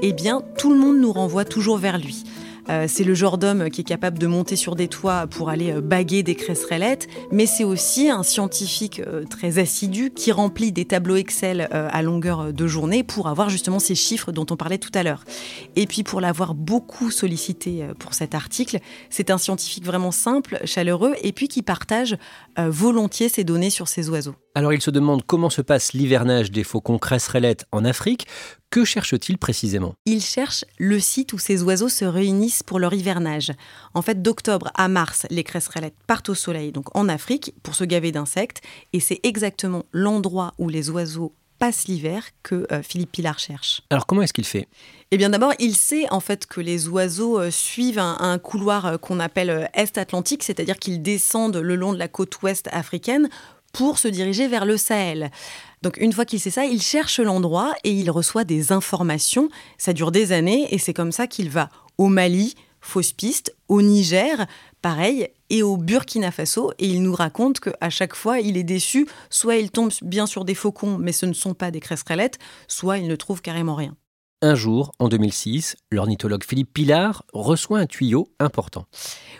eh 0.00 0.12
bien 0.12 0.42
tout 0.56 0.72
le 0.72 0.78
monde 0.78 0.98
nous 0.98 1.12
renvoie 1.12 1.44
toujours 1.44 1.78
vers 1.78 1.98
lui. 1.98 2.24
Euh, 2.68 2.86
c'est 2.88 3.04
le 3.04 3.14
genre 3.14 3.38
d'homme 3.38 3.70
qui 3.70 3.80
est 3.80 3.84
capable 3.84 4.18
de 4.18 4.26
monter 4.26 4.56
sur 4.56 4.76
des 4.76 4.88
toits 4.88 5.26
pour 5.26 5.48
aller 5.48 5.72
baguer 5.80 6.22
des 6.22 6.34
cresserellettes, 6.34 7.08
mais 7.30 7.46
c'est 7.46 7.64
aussi 7.64 8.10
un 8.10 8.22
scientifique 8.22 9.02
très 9.30 9.58
assidu 9.58 10.10
qui 10.10 10.32
remplit 10.32 10.72
des 10.72 10.84
tableaux 10.84 11.16
Excel 11.16 11.68
à 11.72 12.02
longueur 12.02 12.52
de 12.52 12.66
journée 12.66 13.02
pour 13.02 13.28
avoir 13.28 13.48
justement 13.48 13.78
ces 13.78 13.94
chiffres 13.94 14.32
dont 14.32 14.46
on 14.50 14.56
parlait 14.56 14.78
tout 14.78 14.90
à 14.94 15.02
l'heure. 15.02 15.24
Et 15.76 15.86
puis 15.86 16.02
pour 16.02 16.20
l'avoir 16.20 16.54
beaucoup 16.54 17.10
sollicité 17.10 17.86
pour 17.98 18.14
cet 18.14 18.34
article, 18.34 18.78
c'est 19.10 19.30
un 19.30 19.38
scientifique 19.38 19.84
vraiment 19.84 20.12
simple, 20.12 20.60
chaleureux, 20.64 21.14
et 21.22 21.32
puis 21.32 21.48
qui 21.48 21.62
partage 21.62 22.16
volontiers 22.56 23.28
ses 23.28 23.44
données 23.44 23.70
sur 23.70 23.88
ces 23.88 24.08
oiseaux. 24.08 24.34
Alors 24.54 24.74
il 24.74 24.82
se 24.82 24.90
demande 24.90 25.22
comment 25.24 25.48
se 25.48 25.62
passe 25.62 25.94
l'hivernage 25.94 26.50
des 26.50 26.62
faucons 26.62 26.98
cresserellettes 26.98 27.64
en 27.72 27.86
Afrique. 27.86 28.26
Que 28.68 28.84
cherche-t-il 28.84 29.38
précisément? 29.38 29.94
Il 30.04 30.20
cherche 30.20 30.66
le 30.78 31.00
site 31.00 31.32
où 31.32 31.38
ces 31.38 31.62
oiseaux 31.62 31.88
se 31.88 32.04
réunissent 32.04 32.62
pour 32.62 32.78
leur 32.78 32.92
hivernage. 32.92 33.52
En 33.94 34.02
fait, 34.02 34.20
d'octobre 34.20 34.70
à 34.74 34.88
mars, 34.88 35.26
les 35.30 35.44
cresserellettes 35.44 35.96
partent 36.06 36.28
au 36.28 36.34
soleil, 36.34 36.70
donc 36.70 36.94
en 36.96 37.08
Afrique, 37.08 37.54
pour 37.62 37.74
se 37.74 37.84
gaver 37.84 38.12
d'insectes, 38.12 38.60
et 38.92 39.00
c'est 39.00 39.20
exactement 39.22 39.84
l'endroit 39.92 40.52
où 40.58 40.68
les 40.68 40.90
oiseaux 40.90 41.34
passent 41.58 41.86
l'hiver 41.86 42.24
que 42.42 42.66
euh, 42.72 42.82
Philippe 42.82 43.12
Pilar 43.12 43.38
cherche. 43.38 43.82
Alors 43.88 44.06
comment 44.06 44.22
est-ce 44.22 44.32
qu'il 44.32 44.44
fait? 44.44 44.68
Eh 45.12 45.16
bien 45.16 45.30
d'abord, 45.30 45.52
il 45.60 45.76
sait 45.76 46.10
en 46.10 46.20
fait 46.20 46.46
que 46.46 46.60
les 46.60 46.88
oiseaux 46.88 47.38
euh, 47.38 47.50
suivent 47.50 48.00
un, 48.00 48.38
couloir 48.38 48.84
euh, 48.84 48.96
qu'on 48.98 49.20
appelle 49.20 49.70
Est-Atlantique, 49.72 50.42
c'est-à-dire 50.42 50.76
qu'ils 50.76 51.02
descendent 51.02 51.58
le 51.58 51.76
long 51.76 51.92
de 51.92 51.98
la 51.98 52.08
côte 52.08 52.42
ouest 52.42 52.68
africaine 52.72 53.28
pour 53.72 53.98
se 53.98 54.08
diriger 54.08 54.48
vers 54.48 54.64
le 54.64 54.76
Sahel. 54.76 55.30
Donc 55.82 55.96
une 55.96 56.12
fois 56.12 56.24
qu'il 56.24 56.40
sait 56.40 56.50
ça, 56.50 56.64
il 56.64 56.80
cherche 56.80 57.18
l'endroit 57.20 57.74
et 57.84 57.90
il 57.90 58.10
reçoit 58.10 58.44
des 58.44 58.72
informations. 58.72 59.48
Ça 59.78 59.92
dure 59.92 60.12
des 60.12 60.32
années 60.32 60.68
et 60.70 60.78
c'est 60.78 60.94
comme 60.94 61.12
ça 61.12 61.26
qu'il 61.26 61.50
va 61.50 61.68
au 61.98 62.08
Mali, 62.08 62.54
fausse 62.80 63.12
piste, 63.12 63.54
au 63.68 63.82
Niger, 63.82 64.46
pareil, 64.80 65.28
et 65.50 65.62
au 65.62 65.76
Burkina 65.76 66.30
Faso. 66.30 66.72
Et 66.78 66.86
il 66.86 67.02
nous 67.02 67.14
raconte 67.14 67.60
qu'à 67.60 67.90
chaque 67.90 68.14
fois, 68.14 68.40
il 68.40 68.56
est 68.56 68.64
déçu. 68.64 69.06
Soit 69.30 69.56
il 69.56 69.70
tombe 69.70 69.92
bien 70.02 70.26
sur 70.26 70.44
des 70.44 70.54
faucons, 70.54 70.98
mais 70.98 71.12
ce 71.12 71.26
ne 71.26 71.32
sont 71.32 71.54
pas 71.54 71.70
des 71.70 71.80
cresserellettes, 71.80 72.38
soit 72.68 72.98
il 72.98 73.06
ne 73.06 73.16
trouve 73.16 73.42
carrément 73.42 73.74
rien. 73.74 73.94
Un 74.44 74.56
jour, 74.56 74.90
en 74.98 75.08
2006, 75.08 75.76
l'ornithologue 75.92 76.42
Philippe 76.42 76.72
Pilar 76.74 77.24
reçoit 77.32 77.78
un 77.78 77.86
tuyau 77.86 78.26
important. 78.40 78.86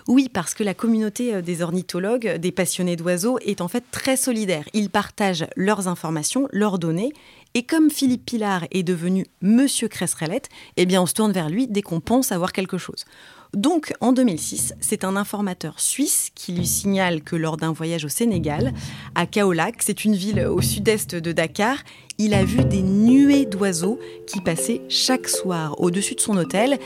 Oui, 0.06 0.28
parce 0.32 0.54
que 0.54 0.62
la 0.62 0.74
communauté 0.74 1.34
euh, 1.34 1.42
des 1.42 1.60
ornithologues, 1.60 2.36
des 2.36 2.52
passionnés 2.52 2.94
d'oiseaux, 2.94 3.36
est 3.40 3.60
en 3.60 3.66
fait 3.66 3.82
très 3.90 4.16
solidaire. 4.16 4.64
Ils 4.74 4.90
partagent 4.90 5.48
leurs 5.56 5.88
informations, 5.88 6.46
leurs 6.52 6.78
données. 6.78 7.12
Et 7.54 7.64
comme 7.64 7.90
Philippe 7.90 8.24
Pilar 8.26 8.64
est 8.70 8.84
devenu 8.84 9.26
Monsieur 9.40 9.88
Cresserellette, 9.88 10.48
eh 10.76 10.86
bien 10.86 11.02
on 11.02 11.06
se 11.06 11.14
tourne 11.14 11.32
vers 11.32 11.50
lui 11.50 11.66
dès 11.66 11.82
qu'on 11.82 11.98
pense 11.98 12.30
avoir 12.30 12.52
quelque 12.52 12.78
chose. 12.78 13.04
Donc, 13.54 13.92
en 14.00 14.12
2006, 14.12 14.72
c'est 14.80 15.04
un 15.04 15.14
informateur 15.14 15.78
suisse 15.78 16.30
qui 16.34 16.52
lui 16.52 16.66
signale 16.66 17.20
que 17.20 17.36
lors 17.36 17.58
d'un 17.58 17.72
voyage 17.72 18.06
au 18.06 18.08
Sénégal, 18.08 18.72
à 19.14 19.26
Kaolack, 19.26 19.82
c'est 19.82 20.06
une 20.06 20.14
ville 20.14 20.40
au 20.46 20.62
sud-est 20.62 21.16
de 21.16 21.32
Dakar, 21.32 21.76
il 22.18 22.34
a 22.34 22.44
vu 22.44 22.64
des 22.64 22.82
nuées 22.82 23.46
d'oiseaux 23.46 23.98
qui 24.26 24.40
passaient 24.40 24.82
chaque 24.88 25.28
soir 25.28 25.74
au-dessus 25.80 26.14
de 26.14 26.20
son 26.20 26.36
hôtel. 26.36 26.78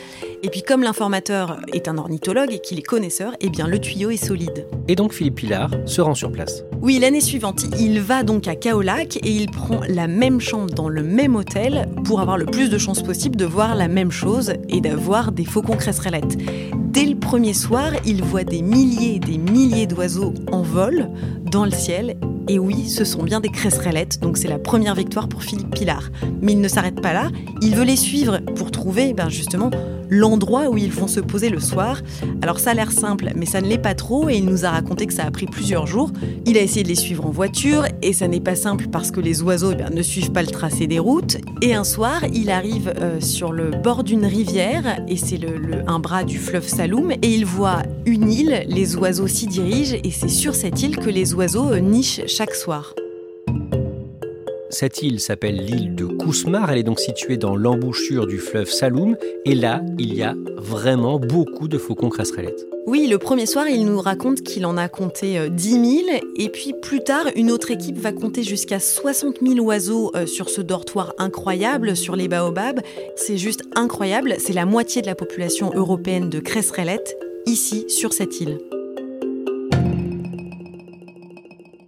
Et 0.43 0.49
puis 0.49 0.63
comme 0.63 0.83
l'informateur 0.83 1.61
est 1.73 1.89
un 1.89 1.99
ornithologue 1.99 2.53
et 2.53 2.59
qu'il 2.59 2.79
est 2.79 2.83
connaisseur, 2.83 3.35
eh 3.41 3.49
bien 3.49 3.67
le 3.67 3.79
tuyau 3.79 4.11
est 4.11 4.17
solide. 4.17 4.67
Et 4.89 4.95
donc 4.95 5.13
Philippe 5.13 5.37
Pilar 5.37 5.71
se 5.87 6.01
rend 6.01 6.15
sur 6.15 6.31
place. 6.31 6.63
Oui, 6.81 6.99
l'année 6.99 7.21
suivante, 7.21 7.65
il 7.79 8.01
va 8.01 8.23
donc 8.23 8.49
à 8.49 8.55
Kaolack 8.55 9.17
et 9.17 9.31
il 9.31 9.51
prend 9.51 9.81
la 9.89 10.07
même 10.07 10.41
chambre 10.41 10.73
dans 10.73 10.89
le 10.89 11.03
même 11.03 11.37
hôtel 11.37 11.89
pour 12.05 12.21
avoir 12.21 12.39
le 12.39 12.47
plus 12.47 12.71
de 12.71 12.79
chances 12.79 13.03
possible 13.03 13.37
de 13.37 13.45
voir 13.45 13.75
la 13.75 13.89
même 13.89 14.11
chose 14.11 14.53
et 14.69 14.81
d'avoir 14.81 15.33
des 15.33 15.45
faucons 15.45 15.77
cresserellettes. 15.77 16.37
Dès 16.75 17.05
le 17.05 17.17
premier 17.17 17.53
soir, 17.53 17.93
il 18.07 18.23
voit 18.23 18.45
des 18.45 18.63
milliers 18.63 19.17
et 19.17 19.19
des 19.19 19.37
milliers 19.37 19.87
d'oiseaux 19.87 20.33
en 20.51 20.63
vol 20.63 21.11
dans 21.57 21.65
le 21.65 21.71
ciel. 21.71 22.19
Et 22.49 22.59
oui, 22.59 22.87
ce 22.87 23.05
sont 23.07 23.23
bien 23.23 23.41
des 23.41 23.49
cresserellettes, 23.49 24.21
donc 24.21 24.37
c'est 24.37 24.47
la 24.47 24.59
première 24.59 24.95
victoire 24.95 25.27
pour 25.27 25.43
Philippe 25.43 25.71
Pilar. 25.71 26.11
Mais 26.43 26.53
il 26.53 26.61
ne 26.61 26.69
s'arrête 26.69 27.01
pas 27.01 27.15
là, 27.15 27.31
il 27.63 27.75
veut 27.75 27.85
les 27.85 27.97
suivre 27.97 28.41
pour 28.57 28.71
trouver 28.71 29.15
ben 29.15 29.31
justement 29.31 29.71
l'endroit 30.09 30.69
où 30.69 30.77
ils 30.77 30.93
vont 30.93 31.09
se 31.09 31.21
poser 31.21 31.49
le 31.49 31.61
soir. 31.61 32.01
Alors 32.43 32.61
ça 32.61 32.71
a 32.71 32.75
l'air 32.75 32.93
simple, 32.93 33.33
mais 33.35 33.47
ça 33.47 33.61
ne 33.61 33.67
l'est 33.67 33.79
pas 33.79 33.95
trop. 33.95 34.29
Et 34.29 34.37
il 34.37 34.45
nous 34.45 34.65
a 34.65 34.71
raconté 34.71 35.07
que 35.07 35.13
ça 35.13 35.25
a 35.25 35.31
pris 35.31 35.47
plusieurs 35.47 35.87
jours. 35.87 36.13
Il 36.45 36.57
a 36.57 36.61
essayé 36.61 36.83
de 36.83 36.89
les 36.89 36.95
suivre 36.95 37.27
en 37.27 37.31
voiture. 37.31 37.85
Et 38.03 38.13
ça 38.13 38.29
n'est 38.29 38.41
pas 38.41 38.55
simple 38.55 38.87
parce 38.91 39.11
que 39.11 39.21
les 39.21 39.43
oiseaux 39.43 39.73
eh 39.73 39.95
ne 39.95 40.03
suivent 40.03 40.33
pas 40.33 40.43
le 40.43 40.49
tracé 40.49 40.87
des 40.87 40.99
routes. 40.99 41.39
Et 41.63 41.75
un 41.75 41.85
soir, 41.85 42.23
il 42.33 42.51
arrive 42.51 42.93
euh, 43.01 43.21
sur 43.21 43.53
le 43.53 43.71
bord 43.71 44.05
d'une 44.05 44.25
rivière. 44.25 45.01
Et 45.09 45.17
c'est 45.17 45.39
le, 45.39 45.83
un 45.87 45.99
bras 45.99 46.25
du 46.25 46.39
fleuve 46.39 46.69
Saloum. 46.69 47.11
Et 47.11 47.35
il 47.35 47.45
voit 47.45 47.83
une 48.05 48.31
île, 48.31 48.65
les 48.69 48.97
oiseaux 48.97 49.27
s'y 49.27 49.47
dirigent. 49.47 49.97
Et 50.05 50.11
c'est 50.11 50.29
sur 50.29 50.55
cette 50.55 50.83
île 50.83 50.97
que 50.97 51.11
les 51.11 51.35
oiseaux 51.35 51.46
euh, 51.55 51.79
nichent 51.79 52.27
chaque 52.27 52.55
soir. 52.55 52.95
Cette 54.69 55.01
île 55.03 55.21
s'appelle 55.21 55.65
l'île 55.65 55.95
de 55.95 56.05
Kousmar, 56.05 56.71
elle 56.71 56.79
est 56.79 56.83
donc 56.83 56.99
située 56.99 57.37
dans 57.37 57.55
l'embouchure 57.55 58.27
du 58.27 58.39
fleuve 58.39 58.69
Saloum, 58.69 59.17
et 59.45 59.55
là, 59.55 59.81
il 59.97 60.13
y 60.13 60.25
a 60.25 60.35
vraiment 60.57 61.21
beaucoup 61.21 61.69
de 61.69 61.79
faucons 61.79 62.09
cresserellettes. 62.09 62.67
Oui, 62.87 63.07
le 63.07 63.19
premier 63.19 63.47
soir, 63.47 63.69
il 63.69 63.87
nous 63.87 64.01
raconte 64.01 64.43
qu'il 64.43 64.67
en 64.67 64.77
a 64.77 64.89
compté 64.89 65.49
10 65.49 65.75
euh, 65.77 65.85
000, 65.85 66.21
et 66.37 66.49
puis 66.49 66.75
plus 66.83 67.03
tard, 67.03 67.27
une 67.37 67.53
autre 67.53 67.71
équipe 67.71 67.97
va 67.97 68.11
compter 68.11 68.43
jusqu'à 68.43 68.81
60 68.81 69.37
000 69.41 69.61
oiseaux 69.61 70.11
euh, 70.17 70.27
sur 70.27 70.49
ce 70.49 70.61
dortoir 70.61 71.15
incroyable, 71.17 71.97
sur 71.97 72.17
les 72.17 72.27
baobabs. 72.27 72.81
C'est 73.15 73.39
juste 73.39 73.63
incroyable, 73.77 74.35
c'est 74.39 74.53
la 74.53 74.67
moitié 74.67 75.01
de 75.01 75.07
la 75.07 75.15
population 75.15 75.71
européenne 75.75 76.29
de 76.29 76.41
cresserellettes, 76.41 77.17
ici, 77.47 77.85
sur 77.89 78.13
cette 78.13 78.41
île. 78.41 78.59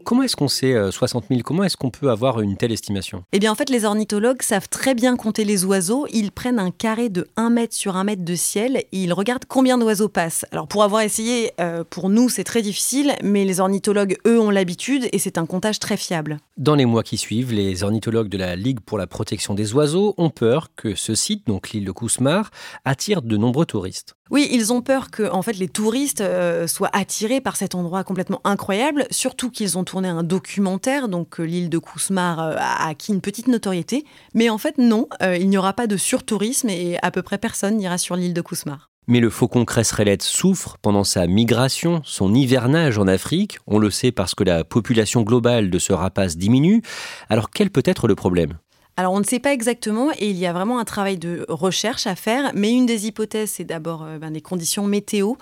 Comment 0.08 0.22
est-ce 0.22 0.36
qu'on 0.36 0.48
sait 0.48 0.74
60 0.90 1.24
euh, 1.24 1.26
000 1.28 1.42
Comment 1.44 1.64
est-ce 1.64 1.76
qu'on 1.76 1.90
peut 1.90 2.08
avoir 2.08 2.40
une 2.40 2.56
telle 2.56 2.72
estimation? 2.72 3.24
Eh 3.32 3.38
bien, 3.38 3.52
en 3.52 3.54
fait, 3.54 3.68
les 3.68 3.84
ornithologues 3.84 4.40
savent 4.40 4.70
très 4.70 4.94
bien 4.94 5.16
compter 5.16 5.44
les 5.44 5.66
oiseaux. 5.66 6.06
Ils 6.10 6.32
prennent 6.32 6.58
un 6.58 6.70
carré 6.70 7.10
de 7.10 7.28
1 7.36 7.50
mètre 7.50 7.74
sur 7.74 7.94
1 7.94 8.04
mètre 8.04 8.24
de 8.24 8.34
ciel 8.34 8.78
et 8.78 8.86
ils 8.90 9.12
regardent 9.12 9.44
combien 9.44 9.76
d'oiseaux 9.76 10.08
passent. 10.08 10.46
Alors, 10.50 10.66
pour 10.66 10.82
avoir 10.82 11.02
essayé, 11.02 11.52
euh, 11.60 11.84
pour 11.84 12.08
nous, 12.08 12.30
c'est 12.30 12.42
très 12.42 12.62
difficile, 12.62 13.16
mais 13.22 13.44
les 13.44 13.60
ornithologues, 13.60 14.16
eux, 14.26 14.40
ont 14.40 14.48
l'habitude 14.48 15.10
et 15.12 15.18
c'est 15.18 15.36
un 15.36 15.44
comptage 15.44 15.78
très 15.78 15.98
fiable. 15.98 16.38
Dans 16.56 16.74
les 16.74 16.86
mois 16.86 17.02
qui 17.02 17.18
suivent, 17.18 17.52
les 17.52 17.82
ornithologues 17.84 18.30
de 18.30 18.38
la 18.38 18.56
Ligue 18.56 18.80
pour 18.80 18.96
la 18.96 19.06
protection 19.06 19.52
des 19.52 19.74
oiseaux 19.74 20.14
ont 20.16 20.30
peur 20.30 20.68
que 20.74 20.94
ce 20.94 21.14
site, 21.14 21.46
donc 21.46 21.68
l'île 21.68 21.84
de 21.84 21.92
Kousmar, 21.92 22.50
attire 22.86 23.20
de 23.20 23.36
nombreux 23.36 23.66
touristes. 23.66 24.14
Oui, 24.30 24.46
ils 24.52 24.72
ont 24.74 24.82
peur 24.82 25.10
que 25.10 25.30
en 25.30 25.40
fait 25.40 25.54
les 25.54 25.68
touristes 25.68 26.20
euh, 26.20 26.66
soient 26.66 26.90
attirés 26.92 27.40
par 27.40 27.56
cet 27.56 27.74
endroit 27.74 28.04
complètement 28.04 28.40
incroyable, 28.44 29.06
surtout 29.10 29.50
qu'ils 29.50 29.78
ont 29.78 29.84
tourné 29.84 30.08
un 30.08 30.22
documentaire, 30.22 31.08
donc 31.08 31.40
euh, 31.40 31.44
l'île 31.44 31.70
de 31.70 31.78
Kousmar 31.78 32.38
euh, 32.40 32.54
a 32.58 32.88
acquis 32.88 33.12
une 33.12 33.22
petite 33.22 33.48
notoriété, 33.48 34.04
mais 34.34 34.50
en 34.50 34.58
fait 34.58 34.76
non, 34.76 35.08
il 35.20 35.48
n'y 35.48 35.56
aura 35.56 35.72
pas 35.72 35.86
de 35.86 35.96
surtourisme 35.96 36.68
et 36.68 36.98
à 37.02 37.10
peu 37.10 37.22
près 37.22 37.38
personne 37.38 37.76
n'ira 37.76 37.96
sur 37.96 38.16
l'île 38.16 38.34
de 38.34 38.40
Kousmar. 38.40 38.90
Mais 39.06 39.20
le 39.20 39.30
faucon 39.30 39.64
cresserellette 39.64 40.22
souffre 40.22 40.76
pendant 40.82 41.04
sa 41.04 41.26
migration, 41.26 42.02
son 42.04 42.34
hivernage 42.34 42.98
en 42.98 43.06
Afrique. 43.06 43.58
On 43.66 43.78
le 43.78 43.90
sait 43.90 44.12
parce 44.12 44.34
que 44.34 44.44
la 44.44 44.64
population 44.64 45.22
globale 45.22 45.70
de 45.70 45.78
ce 45.78 45.94
rapace 45.94 46.36
diminue. 46.36 46.82
Alors 47.30 47.48
quel 47.48 47.70
peut 47.70 47.82
être 47.86 48.06
le 48.06 48.14
problème? 48.14 48.58
Alors 48.98 49.12
on 49.12 49.20
ne 49.20 49.24
sait 49.24 49.38
pas 49.38 49.52
exactement 49.52 50.10
et 50.18 50.28
il 50.28 50.36
y 50.36 50.46
a 50.46 50.52
vraiment 50.52 50.80
un 50.80 50.84
travail 50.84 51.18
de 51.18 51.46
recherche 51.48 52.08
à 52.08 52.16
faire, 52.16 52.50
mais 52.54 52.72
une 52.72 52.84
des 52.84 53.06
hypothèses, 53.06 53.52
c'est 53.52 53.64
d'abord 53.64 54.02
euh, 54.02 54.18
ben, 54.18 54.32
des 54.32 54.40
conditions 54.40 54.82
météo. 54.82 55.34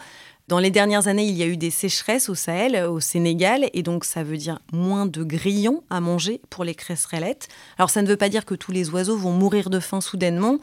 Dans 0.47 0.59
les 0.59 0.71
dernières 0.71 1.09
années, 1.09 1.25
il 1.25 1.35
y 1.35 1.43
a 1.43 1.47
eu 1.47 1.57
des 1.57 1.71
sécheresses 1.71 2.29
au 2.29 2.35
Sahel, 2.35 2.85
au 2.85 3.01
Sénégal, 3.01 3.71
et 3.73 3.83
donc 3.83 4.05
ça 4.05 4.23
veut 4.23 4.37
dire 4.37 4.59
moins 4.75 5.07
de 5.07 5.25
grillons 5.25 5.83
à 5.89 6.03
manger 6.03 6.43
pour 6.51 6.65
les 6.65 6.75
cresserellettes. 6.75 7.49
Alors 7.79 7.89
ça 7.89 8.03
ne 8.03 8.07
veut 8.07 8.19
pas 8.19 8.29
dire 8.29 8.45
que 8.45 8.55
tous 8.55 8.73
les 8.73 8.91
oiseaux 8.91 9.17
vont 9.17 9.33
mourir 9.33 9.71
de 9.71 9.81
faim 9.81 10.03
soudainement, 10.03 10.59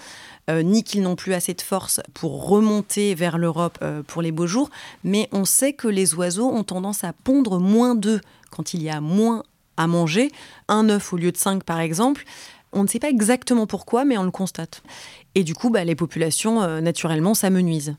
euh, 0.51 0.62
ni 0.62 0.83
qu'ils 0.83 1.01
n'ont 1.01 1.15
plus 1.15 1.33
assez 1.33 1.55
de 1.55 1.63
force 1.63 2.00
pour 2.13 2.47
remonter 2.47 3.15
vers 3.15 3.39
l'Europe 3.39 3.79
euh, 3.81 4.03
pour 4.03 4.21
les 4.21 4.31
beaux 4.31 4.45
jours, 4.45 4.69
mais 5.03 5.29
on 5.31 5.45
sait 5.45 5.73
que 5.73 5.88
les 5.88 6.13
oiseaux 6.13 6.51
ont 6.51 6.63
tendance 6.63 7.03
à 7.03 7.12
pondre 7.12 7.59
moins 7.59 7.95
d'œufs 7.95 8.21
quand 8.51 8.75
il 8.75 8.83
y 8.83 8.91
a 8.91 9.01
moins 9.01 9.41
à 9.77 9.88
manger, 9.88 10.31
un 10.67 10.89
œuf 10.89 11.12
au 11.12 11.17
lieu 11.17 11.31
de 11.31 11.38
cinq 11.38 11.63
par 11.63 11.79
exemple. 11.79 12.23
On 12.74 12.84
ne 12.84 12.88
sait 12.88 13.00
pas 13.00 13.10
exactement 13.10 13.68
pourquoi, 13.68 14.03
mais 14.03 14.18
on 14.18 14.24
le 14.24 14.32
constate. 14.32 14.82
Et 15.36 15.44
du 15.44 15.53
coup, 15.53 15.70
bah, 15.70 15.84
les 15.84 15.96
populations, 15.96 16.63
euh, 16.63 16.82
naturellement, 16.82 17.34
s'amenuisent. 17.34 17.96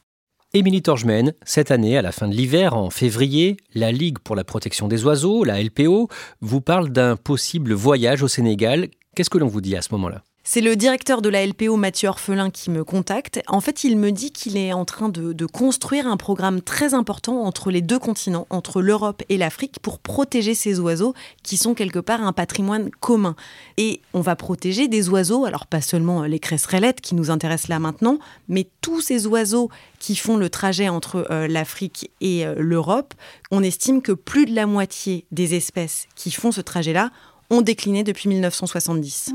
Émilie 0.52 0.82
Torgemène, 0.82 1.32
cette 1.44 1.70
année, 1.70 1.96
à 1.96 2.02
la 2.02 2.12
fin 2.12 2.28
de 2.28 2.34
l'hiver, 2.34 2.74
en 2.74 2.90
février, 2.90 3.56
la 3.74 3.90
Ligue 3.90 4.18
pour 4.18 4.36
la 4.36 4.44
protection 4.44 4.86
des 4.86 5.04
oiseaux, 5.04 5.42
la 5.42 5.60
LPO, 5.60 6.08
vous 6.40 6.60
parle 6.60 6.90
d'un 6.90 7.16
possible 7.16 7.72
voyage 7.72 8.22
au 8.22 8.28
Sénégal. 8.28 8.88
Qu'est-ce 9.16 9.30
que 9.30 9.38
l'on 9.38 9.48
vous 9.48 9.60
dit 9.60 9.76
à 9.76 9.82
ce 9.82 9.88
moment-là? 9.92 10.22
C'est 10.46 10.60
le 10.60 10.76
directeur 10.76 11.22
de 11.22 11.30
la 11.30 11.46
LPO, 11.46 11.76
Mathieu 11.76 12.10
Orphelin, 12.10 12.50
qui 12.50 12.70
me 12.70 12.84
contacte. 12.84 13.40
En 13.48 13.62
fait, 13.62 13.82
il 13.82 13.96
me 13.96 14.12
dit 14.12 14.30
qu'il 14.30 14.58
est 14.58 14.74
en 14.74 14.84
train 14.84 15.08
de, 15.08 15.46
construire 15.46 16.06
un 16.06 16.18
programme 16.18 16.60
très 16.60 16.92
important 16.92 17.44
entre 17.44 17.70
les 17.70 17.80
deux 17.80 17.98
continents, 17.98 18.46
entre 18.50 18.82
l'Europe 18.82 19.22
et 19.30 19.38
l'Afrique, 19.38 19.78
pour 19.80 19.98
protéger 19.98 20.54
ces 20.54 20.78
oiseaux 20.80 21.14
qui 21.42 21.56
sont 21.56 21.72
quelque 21.72 21.98
part 21.98 22.22
un 22.22 22.34
patrimoine 22.34 22.90
commun. 23.00 23.36
Et 23.78 24.02
on 24.12 24.20
va 24.20 24.36
protéger 24.36 24.86
des 24.86 25.08
oiseaux, 25.08 25.46
alors 25.46 25.66
pas 25.66 25.80
seulement 25.80 26.24
les 26.24 26.38
cresserellettes 26.38 27.00
qui 27.00 27.14
nous 27.14 27.30
intéressent 27.30 27.68
là 27.68 27.78
maintenant, 27.78 28.18
mais 28.46 28.68
tous 28.82 29.00
ces 29.00 29.26
oiseaux 29.26 29.70
qui 29.98 30.14
font 30.14 30.36
le 30.36 30.50
trajet 30.50 30.90
entre 30.90 31.26
euh, 31.30 31.48
l'Afrique 31.48 32.10
et 32.20 32.44
euh, 32.44 32.54
l'Europe. 32.58 33.14
On 33.50 33.62
estime 33.62 34.02
que 34.02 34.12
plus 34.12 34.44
de 34.44 34.54
la 34.54 34.66
moitié 34.66 35.24
des 35.32 35.54
espèces 35.54 36.06
qui 36.14 36.30
font 36.30 36.52
ce 36.52 36.60
trajet-là 36.60 37.10
ont 37.48 37.62
décliné 37.62 38.04
depuis 38.04 38.28
1970. 38.28 39.32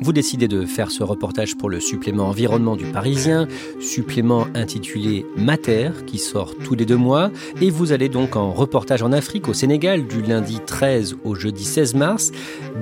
Vous 0.00 0.12
décidez 0.12 0.46
de 0.46 0.64
faire 0.64 0.92
ce 0.92 1.02
reportage 1.02 1.56
pour 1.56 1.68
le 1.68 1.80
supplément 1.80 2.28
environnement 2.28 2.76
du 2.76 2.86
Parisien, 2.86 3.48
supplément 3.80 4.46
intitulé 4.54 5.26
Mater, 5.36 5.90
qui 6.06 6.18
sort 6.18 6.54
tous 6.56 6.74
les 6.76 6.86
deux 6.86 6.96
mois, 6.96 7.32
et 7.60 7.68
vous 7.70 7.90
allez 7.90 8.08
donc 8.08 8.36
en 8.36 8.52
reportage 8.52 9.02
en 9.02 9.10
Afrique, 9.10 9.48
au 9.48 9.54
Sénégal, 9.54 10.06
du 10.06 10.22
lundi 10.22 10.60
13 10.64 11.16
au 11.24 11.34
jeudi 11.34 11.64
16 11.64 11.94
mars. 11.94 12.30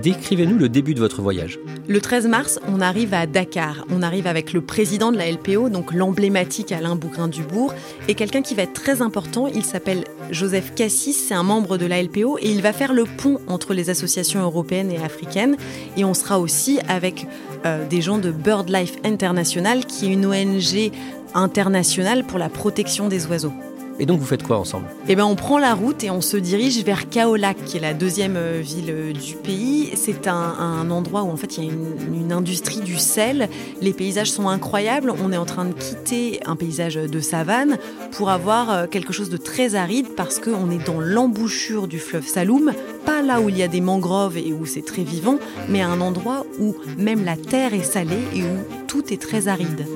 Décrivez-nous 0.02 0.58
le 0.58 0.68
début 0.68 0.92
de 0.92 1.00
votre 1.00 1.23
voyage. 1.23 1.58
Le 1.88 2.00
13 2.02 2.26
mars, 2.28 2.61
on 2.68 2.82
arrive 2.82 3.14
à 3.14 3.26
Dakar. 3.26 3.87
On 3.90 4.02
arrive 4.02 4.26
avec 4.26 4.52
le 4.52 4.61
président 4.61 5.11
de 5.11 5.16
la 5.16 5.30
LPO, 5.30 5.70
donc 5.70 5.94
l'emblématique 5.94 6.70
Alain 6.70 6.96
Bougrain-Dubourg, 6.96 7.73
et 8.08 8.14
quelqu'un 8.14 8.42
qui 8.42 8.54
va 8.54 8.64
être 8.64 8.75
très 8.75 9.00
important. 9.00 9.46
Il 9.46 9.64
s'appelle 9.64 10.04
Joseph 10.30 10.75
Cassis, 10.75 11.14
c'est 11.28 11.35
un 11.35 11.42
membre 11.42 11.78
de 11.78 11.87
la 11.87 12.02
LPO, 12.02 12.38
et 12.38 12.50
il 12.50 12.62
va 12.62 12.73
faire 12.73 12.92
le 12.92 13.04
pont 13.04 13.40
entre 13.47 13.75
les 13.75 13.90
associations 13.90 14.40
européennes 14.40 14.90
et 14.90 14.99
africaines. 14.99 15.56
Et 15.97 16.04
on 16.04 16.14
sera 16.14 16.38
aussi 16.40 16.78
avec 16.88 17.26
euh, 17.64 17.87
des 17.88 18.00
gens 18.00 18.18
de 18.18 18.30
BirdLife 18.30 18.97
International, 19.04 19.85
qui 19.85 20.06
est 20.06 20.12
une 20.12 20.26
ONG 20.26 20.92
internationale 21.35 22.25
pour 22.25 22.38
la 22.38 22.49
protection 22.49 23.09
des 23.09 23.26
oiseaux. 23.26 23.52
Et 23.99 24.07
donc 24.07 24.21
vous 24.21 24.26
faites 24.26 24.43
quoi 24.43 24.59
ensemble? 24.59 24.87
Eh 25.09 25.17
ben 25.17 25.25
on 25.25 25.37
prend 25.37 25.59
la 25.59 25.75
route 25.75 26.05
et 26.05 26.11
on 26.11 26.21
se 26.21 26.37
dirige 26.37 26.83
vers 26.85 27.09
Kaolac, 27.09 27.57
qui 27.65 27.79
est 27.79 27.81
la 27.81 27.95
deuxième 27.95 28.37
euh, 28.37 28.61
ville 28.62 28.91
euh, 28.91 29.12
du 29.12 29.35
pays. 29.35 29.91
C'est 29.95 30.29
un, 30.29 30.91
endroit 30.91 31.23
où 31.23 31.31
en 31.31 31.37
fait 31.37 31.57
il 31.57 31.65
y 31.65 31.69
a 31.69 31.73
une, 31.73 32.33
industrie 32.33 32.81
du 32.81 32.99
sel. 32.99 33.49
Les 33.81 33.93
paysages 33.93 34.31
sont 34.31 34.49
incroyables. 34.49 35.12
On 35.23 35.33
est 35.33 35.37
en 35.37 35.45
train 35.45 35.65
de 35.65 35.73
quitter 35.73 36.41
un 36.45 36.57
paysage 36.57 36.97
de 36.97 37.21
savane 37.21 37.79
pour 38.12 38.31
avoir 38.31 38.71
euh, 38.71 38.87
quelque 38.87 39.12
chose 39.12 39.31
de 39.31 39.37
très 39.37 39.75
aride 39.75 40.09
parce 40.17 40.38
qu'on 40.38 40.71
est 40.71 40.85
dans 40.85 41.00
l'embouchure 41.00 41.88
du 41.88 41.99
fleuve 41.99 42.26
Saloum, 42.26 42.73
pas 43.05 43.23
là 43.23 43.41
où 43.41 43.49
il 43.49 43.57
y 43.57 43.62
a 43.62 43.69
des 43.69 43.81
mangroves 43.81 44.37
et 44.37 44.53
où 44.53 44.67
c'est 44.67 44.85
très 44.85 45.03
vivant, 45.03 45.38
mais 45.69 45.81
à 45.81 45.88
un 45.88 46.00
endroit 46.00 46.45
où 46.59 46.75
même 46.99 47.25
la 47.25 47.37
terre 47.37 47.75
est 47.75 47.83
salée 47.83 48.23
et 48.35 48.43
où 48.43 48.85
tout 48.87 49.12
est 49.12 49.21
très 49.21 49.49
aride. 49.49 49.87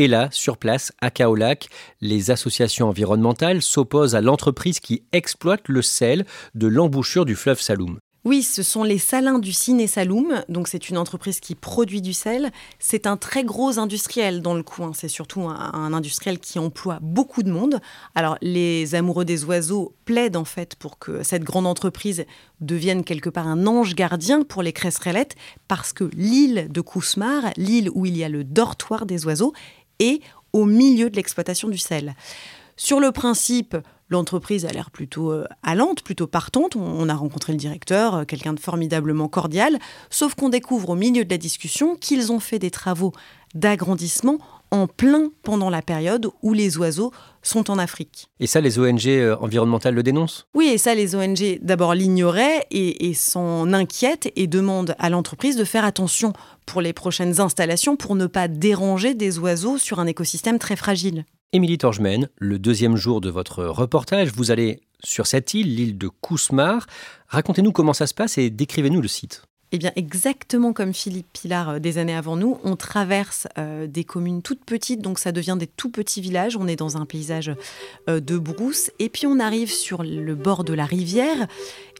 Et 0.00 0.06
là, 0.06 0.28
sur 0.30 0.58
place, 0.58 0.92
à 1.00 1.10
Kaolac, 1.10 1.68
les 2.00 2.30
associations 2.30 2.88
environnementales 2.88 3.62
s'opposent 3.62 4.14
à 4.14 4.20
l'entreprise 4.20 4.78
qui 4.78 5.02
exploite 5.10 5.66
le 5.66 5.82
sel 5.82 6.24
de 6.54 6.68
l'embouchure 6.68 7.24
du 7.24 7.34
fleuve 7.34 7.60
Saloum. 7.60 7.98
Oui, 8.24 8.42
ce 8.42 8.62
sont 8.62 8.82
les 8.82 8.98
salins 8.98 9.38
du 9.38 9.52
Ciné 9.52 9.86
Saloum. 9.86 10.42
Donc, 10.48 10.68
c'est 10.68 10.90
une 10.90 10.98
entreprise 10.98 11.40
qui 11.40 11.54
produit 11.54 12.02
du 12.02 12.12
sel. 12.12 12.50
C'est 12.78 13.06
un 13.06 13.16
très 13.16 13.42
gros 13.42 13.78
industriel 13.78 14.42
dans 14.42 14.54
le 14.54 14.62
coin. 14.62 14.92
C'est 14.92 15.08
surtout 15.08 15.42
un, 15.48 15.92
industriel 15.92 16.38
qui 16.38 16.58
emploie 16.58 16.98
beaucoup 17.00 17.42
de 17.42 17.50
monde. 17.50 17.80
Alors, 18.14 18.36
les 18.42 18.94
amoureux 18.94 19.24
des 19.24 19.44
oiseaux 19.44 19.94
plaident 20.04 20.36
en 20.36 20.44
fait 20.44 20.76
pour 20.76 20.98
que 20.98 21.22
cette 21.22 21.42
grande 21.42 21.66
entreprise 21.66 22.26
devienne 22.60 23.02
quelque 23.02 23.30
part 23.30 23.46
un 23.46 23.66
ange 23.66 23.94
gardien 23.94 24.42
pour 24.42 24.62
les 24.62 24.72
cresserellettes, 24.72 25.36
parce 25.66 25.92
que 25.92 26.10
l'île 26.14 26.68
de 26.70 26.80
Kousmar, 26.80 27.44
l'île 27.56 27.88
où 27.94 28.04
il 28.04 28.16
y 28.16 28.24
a 28.24 28.28
le 28.28 28.44
dortoir 28.44 29.06
des 29.06 29.24
oiseaux, 29.26 29.54
et 29.98 30.20
au 30.52 30.64
milieu 30.64 31.10
de 31.10 31.16
l'exploitation 31.16 31.68
du 31.68 31.78
sel. 31.78 32.14
Sur 32.76 33.00
le 33.00 33.12
principe, 33.12 33.76
l'entreprise 34.08 34.64
a 34.64 34.70
l'air 34.70 34.90
plutôt 34.90 35.32
euh, 35.32 35.46
allante, 35.62 36.02
plutôt 36.02 36.26
partante. 36.26 36.76
On 36.76 37.08
a 37.08 37.14
rencontré 37.14 37.52
le 37.52 37.58
directeur, 37.58 38.14
euh, 38.14 38.24
quelqu'un 38.24 38.52
de 38.52 38.60
formidablement 38.60 39.28
cordial, 39.28 39.78
sauf 40.10 40.34
qu'on 40.34 40.48
découvre 40.48 40.90
au 40.90 40.94
milieu 40.94 41.24
de 41.24 41.30
la 41.30 41.38
discussion 41.38 41.96
qu'ils 41.96 42.32
ont 42.32 42.40
fait 42.40 42.58
des 42.58 42.70
travaux 42.70 43.12
d'agrandissement 43.54 44.38
en 44.70 44.86
plein 44.86 45.30
pendant 45.42 45.70
la 45.70 45.82
période 45.82 46.28
où 46.42 46.52
les 46.52 46.76
oiseaux 46.78 47.12
sont 47.42 47.70
en 47.70 47.78
Afrique. 47.78 48.28
Et 48.40 48.46
ça, 48.46 48.60
les 48.60 48.78
ONG 48.78 49.06
euh, 49.06 49.36
environnementales 49.40 49.94
le 49.94 50.02
dénoncent? 50.02 50.46
Oui, 50.54 50.66
et 50.66 50.78
ça, 50.78 50.94
les 50.94 51.14
ONG 51.14 51.58
d'abord 51.62 51.94
l'ignoraient 51.94 52.66
et, 52.70 53.08
et 53.08 53.14
s'en 53.14 53.72
inquiètent 53.72 54.32
et 54.36 54.46
demandent 54.46 54.94
à 54.98 55.10
l'entreprise 55.10 55.56
de 55.56 55.64
faire 55.64 55.84
attention 55.84 56.32
pour 56.66 56.80
les 56.80 56.92
prochaines 56.92 57.40
installations 57.40 57.96
pour 57.96 58.14
ne 58.14 58.26
pas 58.26 58.48
déranger 58.48 59.14
des 59.14 59.38
oiseaux 59.38 59.78
sur 59.78 60.00
un 60.00 60.06
écosystème 60.06 60.58
très 60.58 60.76
fragile. 60.76 61.24
Émilie 61.52 61.78
Torgemène, 61.78 62.28
le 62.36 62.58
deuxième 62.58 62.96
jour 62.96 63.22
de 63.22 63.30
votre 63.30 63.64
reportage, 63.64 64.28
vous 64.32 64.50
allez 64.50 64.82
sur 65.02 65.26
cette 65.26 65.54
île, 65.54 65.74
l'île 65.74 65.96
de 65.96 66.08
Kousmar. 66.08 66.86
Racontez-nous 67.28 67.72
comment 67.72 67.94
ça 67.94 68.06
se 68.06 68.12
passe 68.12 68.36
et 68.36 68.50
décrivez-nous 68.50 69.00
le 69.00 69.08
site. 69.08 69.47
Eh 69.70 69.76
bien, 69.76 69.92
exactement 69.96 70.72
comme 70.72 70.94
Philippe 70.94 71.28
Pilar 71.32 71.68
euh, 71.68 71.78
des 71.78 71.98
années 71.98 72.14
avant 72.14 72.36
nous, 72.36 72.58
on 72.64 72.74
traverse 72.74 73.46
euh, 73.58 73.86
des 73.86 74.02
communes 74.02 74.40
toutes 74.40 74.64
petites, 74.64 75.02
donc 75.02 75.18
ça 75.18 75.30
devient 75.30 75.56
des 75.58 75.66
tout 75.66 75.90
petits 75.90 76.22
villages. 76.22 76.56
On 76.56 76.66
est 76.66 76.76
dans 76.76 76.96
un 76.96 77.04
paysage 77.04 77.52
euh, 78.08 78.20
de 78.20 78.38
brousse, 78.38 78.90
et 78.98 79.10
puis 79.10 79.26
on 79.26 79.38
arrive 79.38 79.70
sur 79.70 80.02
le 80.02 80.34
bord 80.34 80.64
de 80.64 80.72
la 80.72 80.86
rivière, 80.86 81.46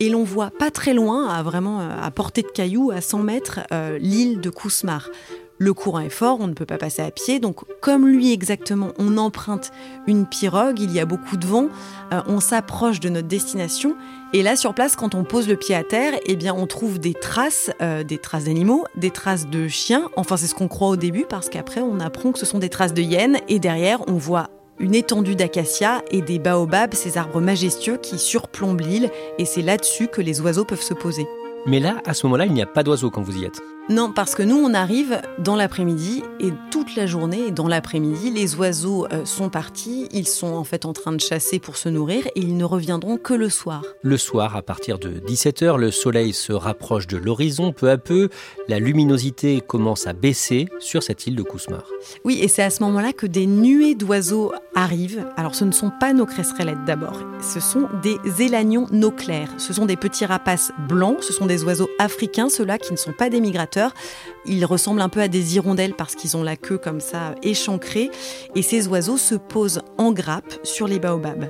et 0.01 0.09
l'on 0.09 0.25
voit 0.25 0.51
pas 0.51 0.71
très 0.71 0.95
loin, 0.95 1.29
à 1.29 1.43
vraiment 1.43 1.81
à 1.81 2.11
portée 2.11 2.43
de 2.43 2.49
cailloux, 2.49 2.91
à 2.91 3.01
100 3.01 3.23
mètres, 3.23 3.61
l'île 4.01 4.41
de 4.41 4.49
Kousmar. 4.49 5.11
Le 5.59 5.75
courant 5.75 6.01
est 6.01 6.09
fort, 6.09 6.39
on 6.41 6.47
ne 6.47 6.55
peut 6.55 6.67
pas 6.67 6.79
passer 6.79 7.03
à 7.03 7.11
pied, 7.11 7.41
donc 7.41 7.61
comme 7.81 8.07
lui 8.07 8.33
exactement, 8.33 8.93
on 8.99 9.17
emprunte 9.17 9.73
une 10.07 10.25
pirogue, 10.25 10.79
il 10.79 10.93
y 10.93 11.01
a 11.01 11.05
beaucoup 11.05 11.37
de 11.37 11.45
vent, 11.45 11.69
on 12.13 12.39
s'approche 12.39 13.01
de 13.01 13.09
notre 13.09 13.27
destination 13.27 13.97
et 14.35 14.43
là, 14.43 14.57
sur 14.57 14.75
place, 14.75 14.95
quand 14.95 15.15
on 15.15 15.25
pose 15.25 15.49
le 15.49 15.57
pied 15.57 15.75
à 15.75 15.83
terre, 15.83 16.13
eh 16.27 16.37
bien, 16.37 16.55
on 16.55 16.67
trouve 16.67 16.99
des 16.99 17.15
traces, 17.15 17.71
euh, 17.81 18.05
des 18.05 18.19
traces 18.19 18.45
d'animaux, 18.45 18.85
des 18.95 19.11
traces 19.11 19.47
de 19.47 19.69
chiens. 19.69 20.11
Enfin, 20.17 20.37
c'est 20.37 20.47
ce 20.47 20.55
qu'on 20.55 20.69
croit 20.69 20.89
au 20.89 20.97
début, 20.97 21.25
parce 21.27 21.49
qu'après, 21.49 21.81
on 21.81 21.99
apprend 21.99 22.33
que 22.33 22.39
ce 22.39 22.45
sont 22.45 22.59
des 22.59 22.69
traces 22.69 22.93
de 22.93 23.01
hyènes. 23.01 23.39
Et 23.49 23.59
derrière, 23.59 24.07
on 24.07 24.19
voit 24.19 24.51
une 24.79 24.95
étendue 24.95 25.35
d'acacias 25.35 26.03
et 26.11 26.21
des 26.21 26.39
baobabs, 26.39 26.93
ces 26.93 27.17
arbres 27.17 27.41
majestueux 27.41 27.97
qui 27.97 28.19
surplombent 28.19 28.83
l'île. 28.83 29.11
Et 29.39 29.47
c'est 29.47 29.63
là-dessus 29.63 30.09
que 30.09 30.21
les 30.21 30.43
oiseaux 30.43 30.67
peuvent 30.67 30.83
se 30.83 30.95
poser. 30.95 31.27
Mais 31.65 31.81
là, 31.81 31.97
à 32.05 32.13
ce 32.13 32.27
moment-là, 32.27 32.45
il 32.45 32.53
n'y 32.53 32.63
a 32.63 32.67
pas 32.67 32.83
d'oiseaux 32.83 33.11
quand 33.11 33.23
vous 33.23 33.39
y 33.39 33.45
êtes. 33.47 33.61
Non, 33.91 34.13
parce 34.13 34.35
que 34.35 34.43
nous, 34.43 34.57
on 34.57 34.75
arrive 34.75 35.23
dans 35.39 35.57
l'après-midi 35.57 36.23
et 36.41 36.53
toute 36.71 36.95
la 36.95 37.07
journée, 37.07 37.51
dans 37.51 37.67
l'après-midi, 37.67 38.31
les 38.31 38.55
oiseaux 38.55 39.07
euh, 39.07 39.25
sont 39.25 39.49
partis. 39.49 40.11
Ils 40.13 40.29
sont 40.29 40.49
en 40.49 40.65
fait 40.65 40.85
en 40.85 40.93
train 40.93 41.13
de 41.13 41.21
chasser 41.23 41.59
pour 41.59 41.79
se 41.79 41.89
nourrir 41.89 42.27
et 42.27 42.41
ils 42.41 42.59
ne 42.59 42.65
reviendront 42.65 43.17
que 43.17 43.33
le 43.33 43.49
soir. 43.49 43.83
Le 44.03 44.19
soir, 44.19 44.57
à 44.57 44.63
partir 44.63 44.99
de 44.99 45.19
17h, 45.21 45.79
le 45.79 45.91
soleil 45.91 46.35
se 46.35 46.53
rapproche 46.53 47.07
de 47.07 47.17
l'horizon 47.17 47.73
peu 47.73 47.89
à 47.89 47.97
peu. 47.97 48.29
La 48.69 48.79
luminosité 48.79 49.63
commence 49.67 50.07
à 50.07 50.13
baisser 50.13 50.69
sur 50.81 51.03
cette 51.03 51.27
île 51.27 51.37
de 51.37 51.43
Kousmar. 51.43 51.85
Oui, 52.27 52.41
et 52.43 52.49
c'est 52.49 52.63
à 52.63 52.69
ce 52.69 52.83
moment-là 52.83 53.15
que 53.15 53.27
des 53.27 53.47
nuées 53.47 53.95
d'oiseaux 53.95 54.53
arrivent. 54.75 55.27
Alors, 55.39 55.55
ce 55.55 55.65
ne 55.65 55.73
sont 55.73 55.93
pas 55.99 56.13
nos 56.13 56.27
cresserellettes 56.27 56.85
d'abord. 56.85 57.23
Ce 57.41 57.59
sont 57.59 57.89
des 58.03 58.19
élanions 58.43 58.87
noclaires. 58.93 59.55
Ce 59.57 59.73
sont 59.73 59.87
des 59.87 59.97
petits 59.97 60.27
rapaces 60.27 60.73
blancs. 60.91 61.23
Ce 61.23 61.33
sont 61.33 61.47
des 61.47 61.65
oiseaux 61.65 61.89
africains, 61.99 62.51
ceux-là 62.51 62.77
qui 62.77 62.93
ne 62.93 62.99
sont 62.99 63.15
pas 63.15 63.31
des 63.31 63.41
migrateurs 63.41 63.78
ils 64.47 64.65
ressemblent 64.65 65.01
un 65.01 65.09
peu 65.09 65.21
à 65.21 65.29
des 65.29 65.57
hirondelles 65.57 65.95
parce 65.95 66.15
qu'ils 66.15 66.37
ont 66.37 66.43
la 66.43 66.57
queue 66.57 66.79
comme 66.79 67.01
ça 67.01 67.35
échancrée. 67.43 68.11
Et 68.55 68.63
ces 68.63 68.89
oiseaux 68.89 69.19
se 69.19 69.35
posent 69.35 69.83
en 69.99 70.13
grappe 70.13 70.55
sur 70.63 70.89
les 70.89 70.99
baobabs. 70.99 71.49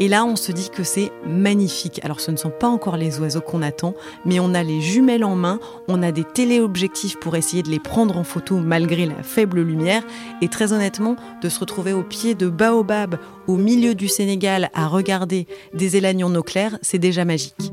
Et 0.00 0.08
là, 0.08 0.24
on 0.24 0.34
se 0.34 0.50
dit 0.50 0.70
que 0.70 0.82
c'est 0.82 1.12
magnifique. 1.26 2.00
Alors, 2.02 2.20
ce 2.20 2.30
ne 2.30 2.36
sont 2.38 2.50
pas 2.50 2.68
encore 2.68 2.96
les 2.96 3.20
oiseaux 3.20 3.42
qu'on 3.42 3.60
attend, 3.60 3.94
mais 4.24 4.40
on 4.40 4.54
a 4.54 4.62
les 4.62 4.80
jumelles 4.80 5.24
en 5.24 5.36
main, 5.36 5.60
on 5.88 6.02
a 6.02 6.10
des 6.10 6.24
téléobjectifs 6.24 7.20
pour 7.20 7.36
essayer 7.36 7.62
de 7.62 7.68
les 7.68 7.78
prendre 7.78 8.16
en 8.16 8.24
photo 8.24 8.56
malgré 8.56 9.04
la 9.04 9.22
faible 9.22 9.60
lumière. 9.60 10.02
Et 10.40 10.48
très 10.48 10.72
honnêtement, 10.72 11.16
de 11.42 11.50
se 11.50 11.60
retrouver 11.60 11.92
au 11.92 12.02
pied 12.02 12.34
de 12.34 12.48
baobabs 12.48 13.18
au 13.46 13.56
milieu 13.56 13.94
du 13.94 14.08
Sénégal 14.08 14.70
à 14.72 14.86
regarder 14.86 15.46
des 15.74 15.98
élanions 15.98 16.30
no 16.30 16.42
clairs, 16.42 16.78
c'est 16.80 16.98
déjà 16.98 17.26
magique. 17.26 17.70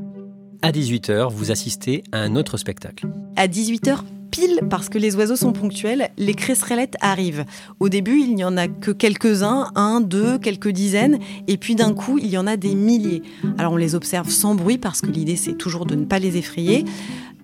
À 0.60 0.72
18h, 0.72 1.30
vous 1.30 1.52
assistez 1.52 2.02
à 2.10 2.18
un 2.18 2.34
autre 2.34 2.56
spectacle. 2.56 3.06
À 3.36 3.46
18h, 3.46 4.00
pile 4.32 4.60
parce 4.68 4.88
que 4.88 4.98
les 4.98 5.14
oiseaux 5.14 5.36
sont 5.36 5.52
ponctuels, 5.52 6.10
les 6.18 6.34
cresserellettes 6.34 6.96
arrivent. 7.00 7.44
Au 7.78 7.88
début, 7.88 8.18
il 8.20 8.34
n'y 8.34 8.42
en 8.42 8.56
a 8.56 8.66
que 8.66 8.90
quelques-uns, 8.90 9.70
un, 9.76 10.00
deux, 10.00 10.36
quelques 10.38 10.70
dizaines, 10.70 11.20
et 11.46 11.58
puis 11.58 11.76
d'un 11.76 11.94
coup, 11.94 12.18
il 12.18 12.26
y 12.26 12.36
en 12.36 12.48
a 12.48 12.56
des 12.56 12.74
milliers. 12.74 13.22
Alors 13.56 13.74
on 13.74 13.76
les 13.76 13.94
observe 13.94 14.30
sans 14.30 14.56
bruit 14.56 14.78
parce 14.78 15.00
que 15.00 15.06
l'idée 15.06 15.36
c'est 15.36 15.56
toujours 15.56 15.86
de 15.86 15.94
ne 15.94 16.04
pas 16.04 16.18
les 16.18 16.36
effrayer. 16.36 16.84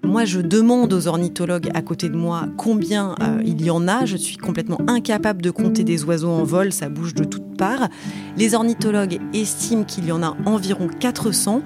Moi, 0.04 0.26
je 0.26 0.40
demande 0.40 0.92
aux 0.92 1.08
ornithologues 1.08 1.70
à 1.74 1.80
côté 1.80 2.08
de 2.08 2.16
moi 2.16 2.46
combien 2.58 3.14
euh, 3.22 3.42
il 3.44 3.64
y 3.64 3.70
en 3.70 3.88
a. 3.88 4.04
Je 4.04 4.16
suis 4.16 4.36
complètement 4.36 4.78
incapable 4.86 5.40
de 5.40 5.50
compter 5.50 5.82
des 5.82 6.04
oiseaux 6.04 6.30
en 6.30 6.44
vol, 6.44 6.72
ça 6.72 6.88
bouge 6.90 7.14
de 7.14 7.24
toutes 7.24 7.56
parts. 7.56 7.88
Les 8.36 8.54
ornithologues 8.54 9.18
estiment 9.32 9.84
qu'il 9.84 10.04
y 10.04 10.12
en 10.12 10.22
a 10.22 10.36
environ 10.44 10.88
400. 10.88 11.62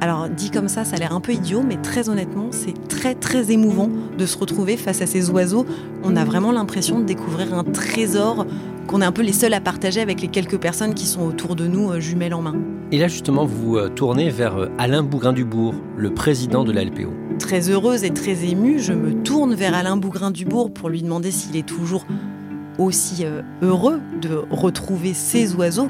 Alors, 0.00 0.28
dit 0.28 0.50
comme 0.50 0.68
ça, 0.68 0.84
ça 0.84 0.96
a 0.96 0.98
l'air 0.98 1.14
un 1.14 1.20
peu 1.20 1.32
idiot, 1.32 1.62
mais 1.66 1.76
très 1.76 2.08
honnêtement, 2.08 2.48
c'est 2.52 2.88
très 2.88 3.14
très 3.14 3.50
émouvant 3.50 3.90
de 4.16 4.24
se 4.24 4.38
retrouver 4.38 4.76
face 4.76 5.02
à 5.02 5.06
ces 5.06 5.30
oiseaux. 5.30 5.66
On 6.04 6.14
a 6.16 6.24
vraiment 6.24 6.52
l'impression 6.52 7.00
de 7.00 7.04
découvrir 7.04 7.52
un 7.54 7.64
trésor 7.64 8.46
qu'on 8.86 9.02
est 9.02 9.06
un 9.06 9.12
peu 9.12 9.22
les 9.22 9.32
seuls 9.32 9.54
à 9.54 9.60
partager 9.60 10.00
avec 10.00 10.20
les 10.20 10.28
quelques 10.28 10.58
personnes 10.58 10.94
qui 10.94 11.06
sont 11.06 11.22
autour 11.22 11.56
de 11.56 11.66
nous, 11.66 11.90
euh, 11.90 12.00
jumelles 12.00 12.34
en 12.34 12.42
main. 12.42 12.54
Et 12.92 12.98
là, 12.98 13.08
justement, 13.08 13.44
vous 13.46 13.76
euh, 13.76 13.88
tournez 13.88 14.30
vers 14.30 14.68
Alain 14.78 15.02
Bougrain-Dubourg, 15.02 15.74
le 15.96 16.14
président 16.14 16.64
de 16.64 16.72
la 16.72 16.84
LPO. 16.84 17.23
Très 17.44 17.68
heureuse 17.68 18.04
et 18.04 18.10
très 18.10 18.46
émue, 18.46 18.78
je 18.78 18.94
me 18.94 19.22
tourne 19.22 19.54
vers 19.54 19.74
Alain 19.74 19.98
Bougrain-Dubourg 19.98 20.72
pour 20.72 20.88
lui 20.88 21.02
demander 21.02 21.30
s'il 21.30 21.58
est 21.58 21.68
toujours 21.68 22.06
aussi 22.78 23.26
heureux 23.60 24.00
de 24.22 24.42
retrouver 24.50 25.12
ces 25.12 25.54
oiseaux. 25.54 25.88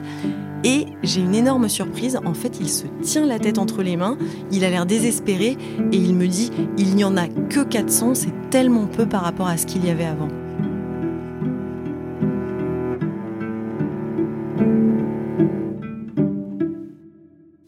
Et 0.64 0.86
j'ai 1.04 1.20
une 1.20 1.36
énorme 1.36 1.68
surprise, 1.68 2.18
en 2.24 2.34
fait 2.34 2.58
il 2.60 2.68
se 2.68 2.86
tient 3.02 3.24
la 3.24 3.38
tête 3.38 3.58
entre 3.58 3.84
les 3.84 3.96
mains, 3.96 4.18
il 4.50 4.64
a 4.64 4.68
l'air 4.68 4.84
désespéré 4.84 5.56
et 5.92 5.96
il 5.96 6.16
me 6.16 6.26
dit 6.26 6.50
il 6.76 6.96
n'y 6.96 7.04
en 7.04 7.16
a 7.16 7.28
que 7.28 7.62
400, 7.62 8.16
c'est 8.16 8.50
tellement 8.50 8.88
peu 8.88 9.06
par 9.06 9.22
rapport 9.22 9.46
à 9.46 9.56
ce 9.56 9.64
qu'il 9.64 9.86
y 9.86 9.90
avait 9.90 10.06
avant. 10.06 10.28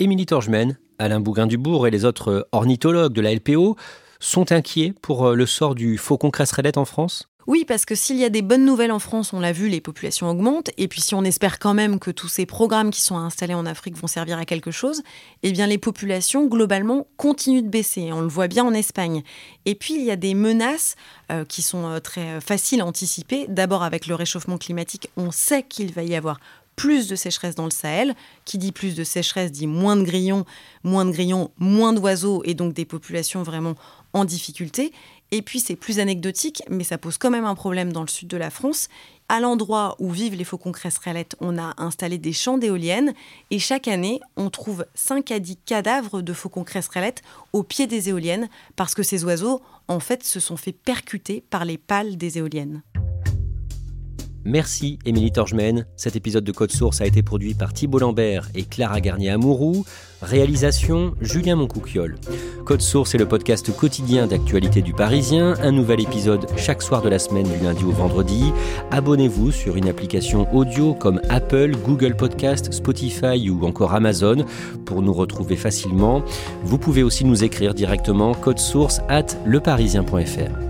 Émilie 0.00 0.26
Torgemène, 0.26 0.76
Alain 0.98 1.20
Bougain-Dubourg 1.20 1.86
et 1.86 1.90
les 1.90 2.04
autres 2.04 2.48
ornithologues 2.52 3.12
de 3.12 3.20
la 3.20 3.34
LPO 3.34 3.76
sont 4.20 4.52
inquiets 4.52 4.94
pour 5.02 5.26
euh, 5.26 5.34
le 5.34 5.46
sort 5.46 5.74
du 5.74 5.98
faucon 5.98 6.30
crasserellette 6.30 6.78
en 6.78 6.84
France? 6.84 7.28
Oui, 7.46 7.64
parce 7.64 7.84
que 7.84 7.94
s'il 7.94 8.16
y 8.16 8.24
a 8.24 8.28
des 8.28 8.42
bonnes 8.42 8.64
nouvelles 8.64 8.90
en 8.90 8.98
France, 8.98 9.32
on 9.32 9.38
l'a 9.38 9.52
vu, 9.52 9.68
les 9.68 9.80
populations 9.80 10.28
augmentent. 10.28 10.70
Et 10.78 10.88
puis 10.88 11.00
si 11.00 11.14
on 11.14 11.22
espère 11.22 11.60
quand 11.60 11.74
même 11.74 12.00
que 12.00 12.10
tous 12.10 12.26
ces 12.26 12.44
programmes 12.44 12.90
qui 12.90 13.00
sont 13.00 13.16
installés 13.16 13.54
en 13.54 13.66
Afrique 13.66 13.96
vont 13.96 14.08
servir 14.08 14.36
à 14.38 14.44
quelque 14.44 14.72
chose, 14.72 15.02
eh 15.44 15.52
bien 15.52 15.68
les 15.68 15.78
populations, 15.78 16.46
globalement, 16.46 17.06
continuent 17.16 17.62
de 17.62 17.68
baisser. 17.68 18.12
On 18.12 18.20
le 18.20 18.26
voit 18.26 18.48
bien 18.48 18.64
en 18.64 18.74
Espagne. 18.74 19.22
Et 19.64 19.76
puis 19.76 19.94
il 19.94 20.02
y 20.02 20.10
a 20.10 20.16
des 20.16 20.34
menaces 20.34 20.96
euh, 21.30 21.44
qui 21.44 21.62
sont 21.62 21.86
euh, 21.86 22.00
très 22.00 22.40
faciles 22.40 22.80
à 22.80 22.86
anticiper. 22.86 23.46
D'abord 23.48 23.84
avec 23.84 24.08
le 24.08 24.16
réchauffement 24.16 24.58
climatique, 24.58 25.08
on 25.16 25.30
sait 25.30 25.62
qu'il 25.62 25.92
va 25.92 26.02
y 26.02 26.16
avoir 26.16 26.40
plus 26.76 27.08
de 27.08 27.16
sécheresse 27.16 27.54
dans 27.54 27.64
le 27.64 27.70
Sahel. 27.70 28.14
Qui 28.44 28.58
dit 28.58 28.72
plus 28.72 28.94
de 28.94 29.02
sécheresse 29.02 29.50
dit 29.50 29.66
moins 29.66 29.96
de 29.96 30.02
grillons, 30.02 30.44
moins 30.84 31.04
de 31.04 31.10
grillons, 31.10 31.50
moins 31.58 31.92
d'oiseaux 31.92 32.42
et 32.44 32.54
donc 32.54 32.74
des 32.74 32.84
populations 32.84 33.42
vraiment 33.42 33.74
en 34.12 34.24
difficulté. 34.24 34.92
Et 35.32 35.42
puis 35.42 35.58
c'est 35.58 35.74
plus 35.74 35.98
anecdotique, 35.98 36.62
mais 36.70 36.84
ça 36.84 36.98
pose 36.98 37.18
quand 37.18 37.30
même 37.30 37.44
un 37.44 37.56
problème 37.56 37.92
dans 37.92 38.02
le 38.02 38.08
sud 38.08 38.28
de 38.28 38.36
la 38.36 38.50
France. 38.50 38.88
À 39.28 39.40
l'endroit 39.40 39.96
où 39.98 40.10
vivent 40.10 40.36
les 40.36 40.44
faucons 40.44 40.70
cresserellettes, 40.70 41.34
on 41.40 41.58
a 41.58 41.74
installé 41.78 42.16
des 42.16 42.32
champs 42.32 42.58
d'éoliennes 42.58 43.12
et 43.50 43.58
chaque 43.58 43.88
année, 43.88 44.20
on 44.36 44.50
trouve 44.50 44.86
5 44.94 45.32
à 45.32 45.40
10 45.40 45.58
cadavres 45.66 46.22
de 46.22 46.32
faucons 46.32 46.62
cresserellettes 46.62 47.22
au 47.52 47.64
pied 47.64 47.88
des 47.88 48.08
éoliennes 48.08 48.48
parce 48.76 48.94
que 48.94 49.02
ces 49.02 49.24
oiseaux, 49.24 49.60
en 49.88 49.98
fait, 49.98 50.22
se 50.22 50.38
sont 50.38 50.56
fait 50.56 50.72
percuter 50.72 51.42
par 51.50 51.64
les 51.64 51.78
pales 51.78 52.16
des 52.16 52.38
éoliennes. 52.38 52.82
Merci 54.46 55.00
Émilie 55.04 55.32
Torgemène. 55.32 55.86
Cet 55.96 56.14
épisode 56.14 56.44
de 56.44 56.52
Code 56.52 56.70
Source 56.70 57.00
a 57.00 57.06
été 57.06 57.20
produit 57.24 57.54
par 57.54 57.72
Thibault 57.72 57.98
Lambert 57.98 58.48
et 58.54 58.62
Clara 58.62 59.00
Garnier-Amouroux. 59.00 59.84
Réalisation 60.22 61.14
Julien 61.20 61.56
Moncouquiole. 61.56 62.14
Code 62.64 62.80
Source 62.80 63.16
est 63.16 63.18
le 63.18 63.26
podcast 63.26 63.76
quotidien 63.76 64.28
d'actualité 64.28 64.82
du 64.82 64.92
Parisien. 64.92 65.54
Un 65.60 65.72
nouvel 65.72 66.00
épisode 66.00 66.46
chaque 66.56 66.82
soir 66.82 67.02
de 67.02 67.08
la 67.08 67.18
semaine 67.18 67.48
du 67.48 67.64
lundi 67.64 67.82
au 67.82 67.90
vendredi. 67.90 68.52
Abonnez-vous 68.92 69.50
sur 69.50 69.76
une 69.76 69.88
application 69.88 70.46
audio 70.54 70.94
comme 70.94 71.20
Apple, 71.28 71.72
Google 71.84 72.14
Podcast, 72.14 72.72
Spotify 72.72 73.50
ou 73.50 73.66
encore 73.66 73.94
Amazon 73.94 74.46
pour 74.84 75.02
nous 75.02 75.12
retrouver 75.12 75.56
facilement. 75.56 76.22
Vous 76.62 76.78
pouvez 76.78 77.02
aussi 77.02 77.24
nous 77.24 77.42
écrire 77.42 77.74
directement 77.74 78.32
code 78.32 78.60
source 78.60 79.00
at 79.08 79.26
leparisien.fr. 79.44 80.65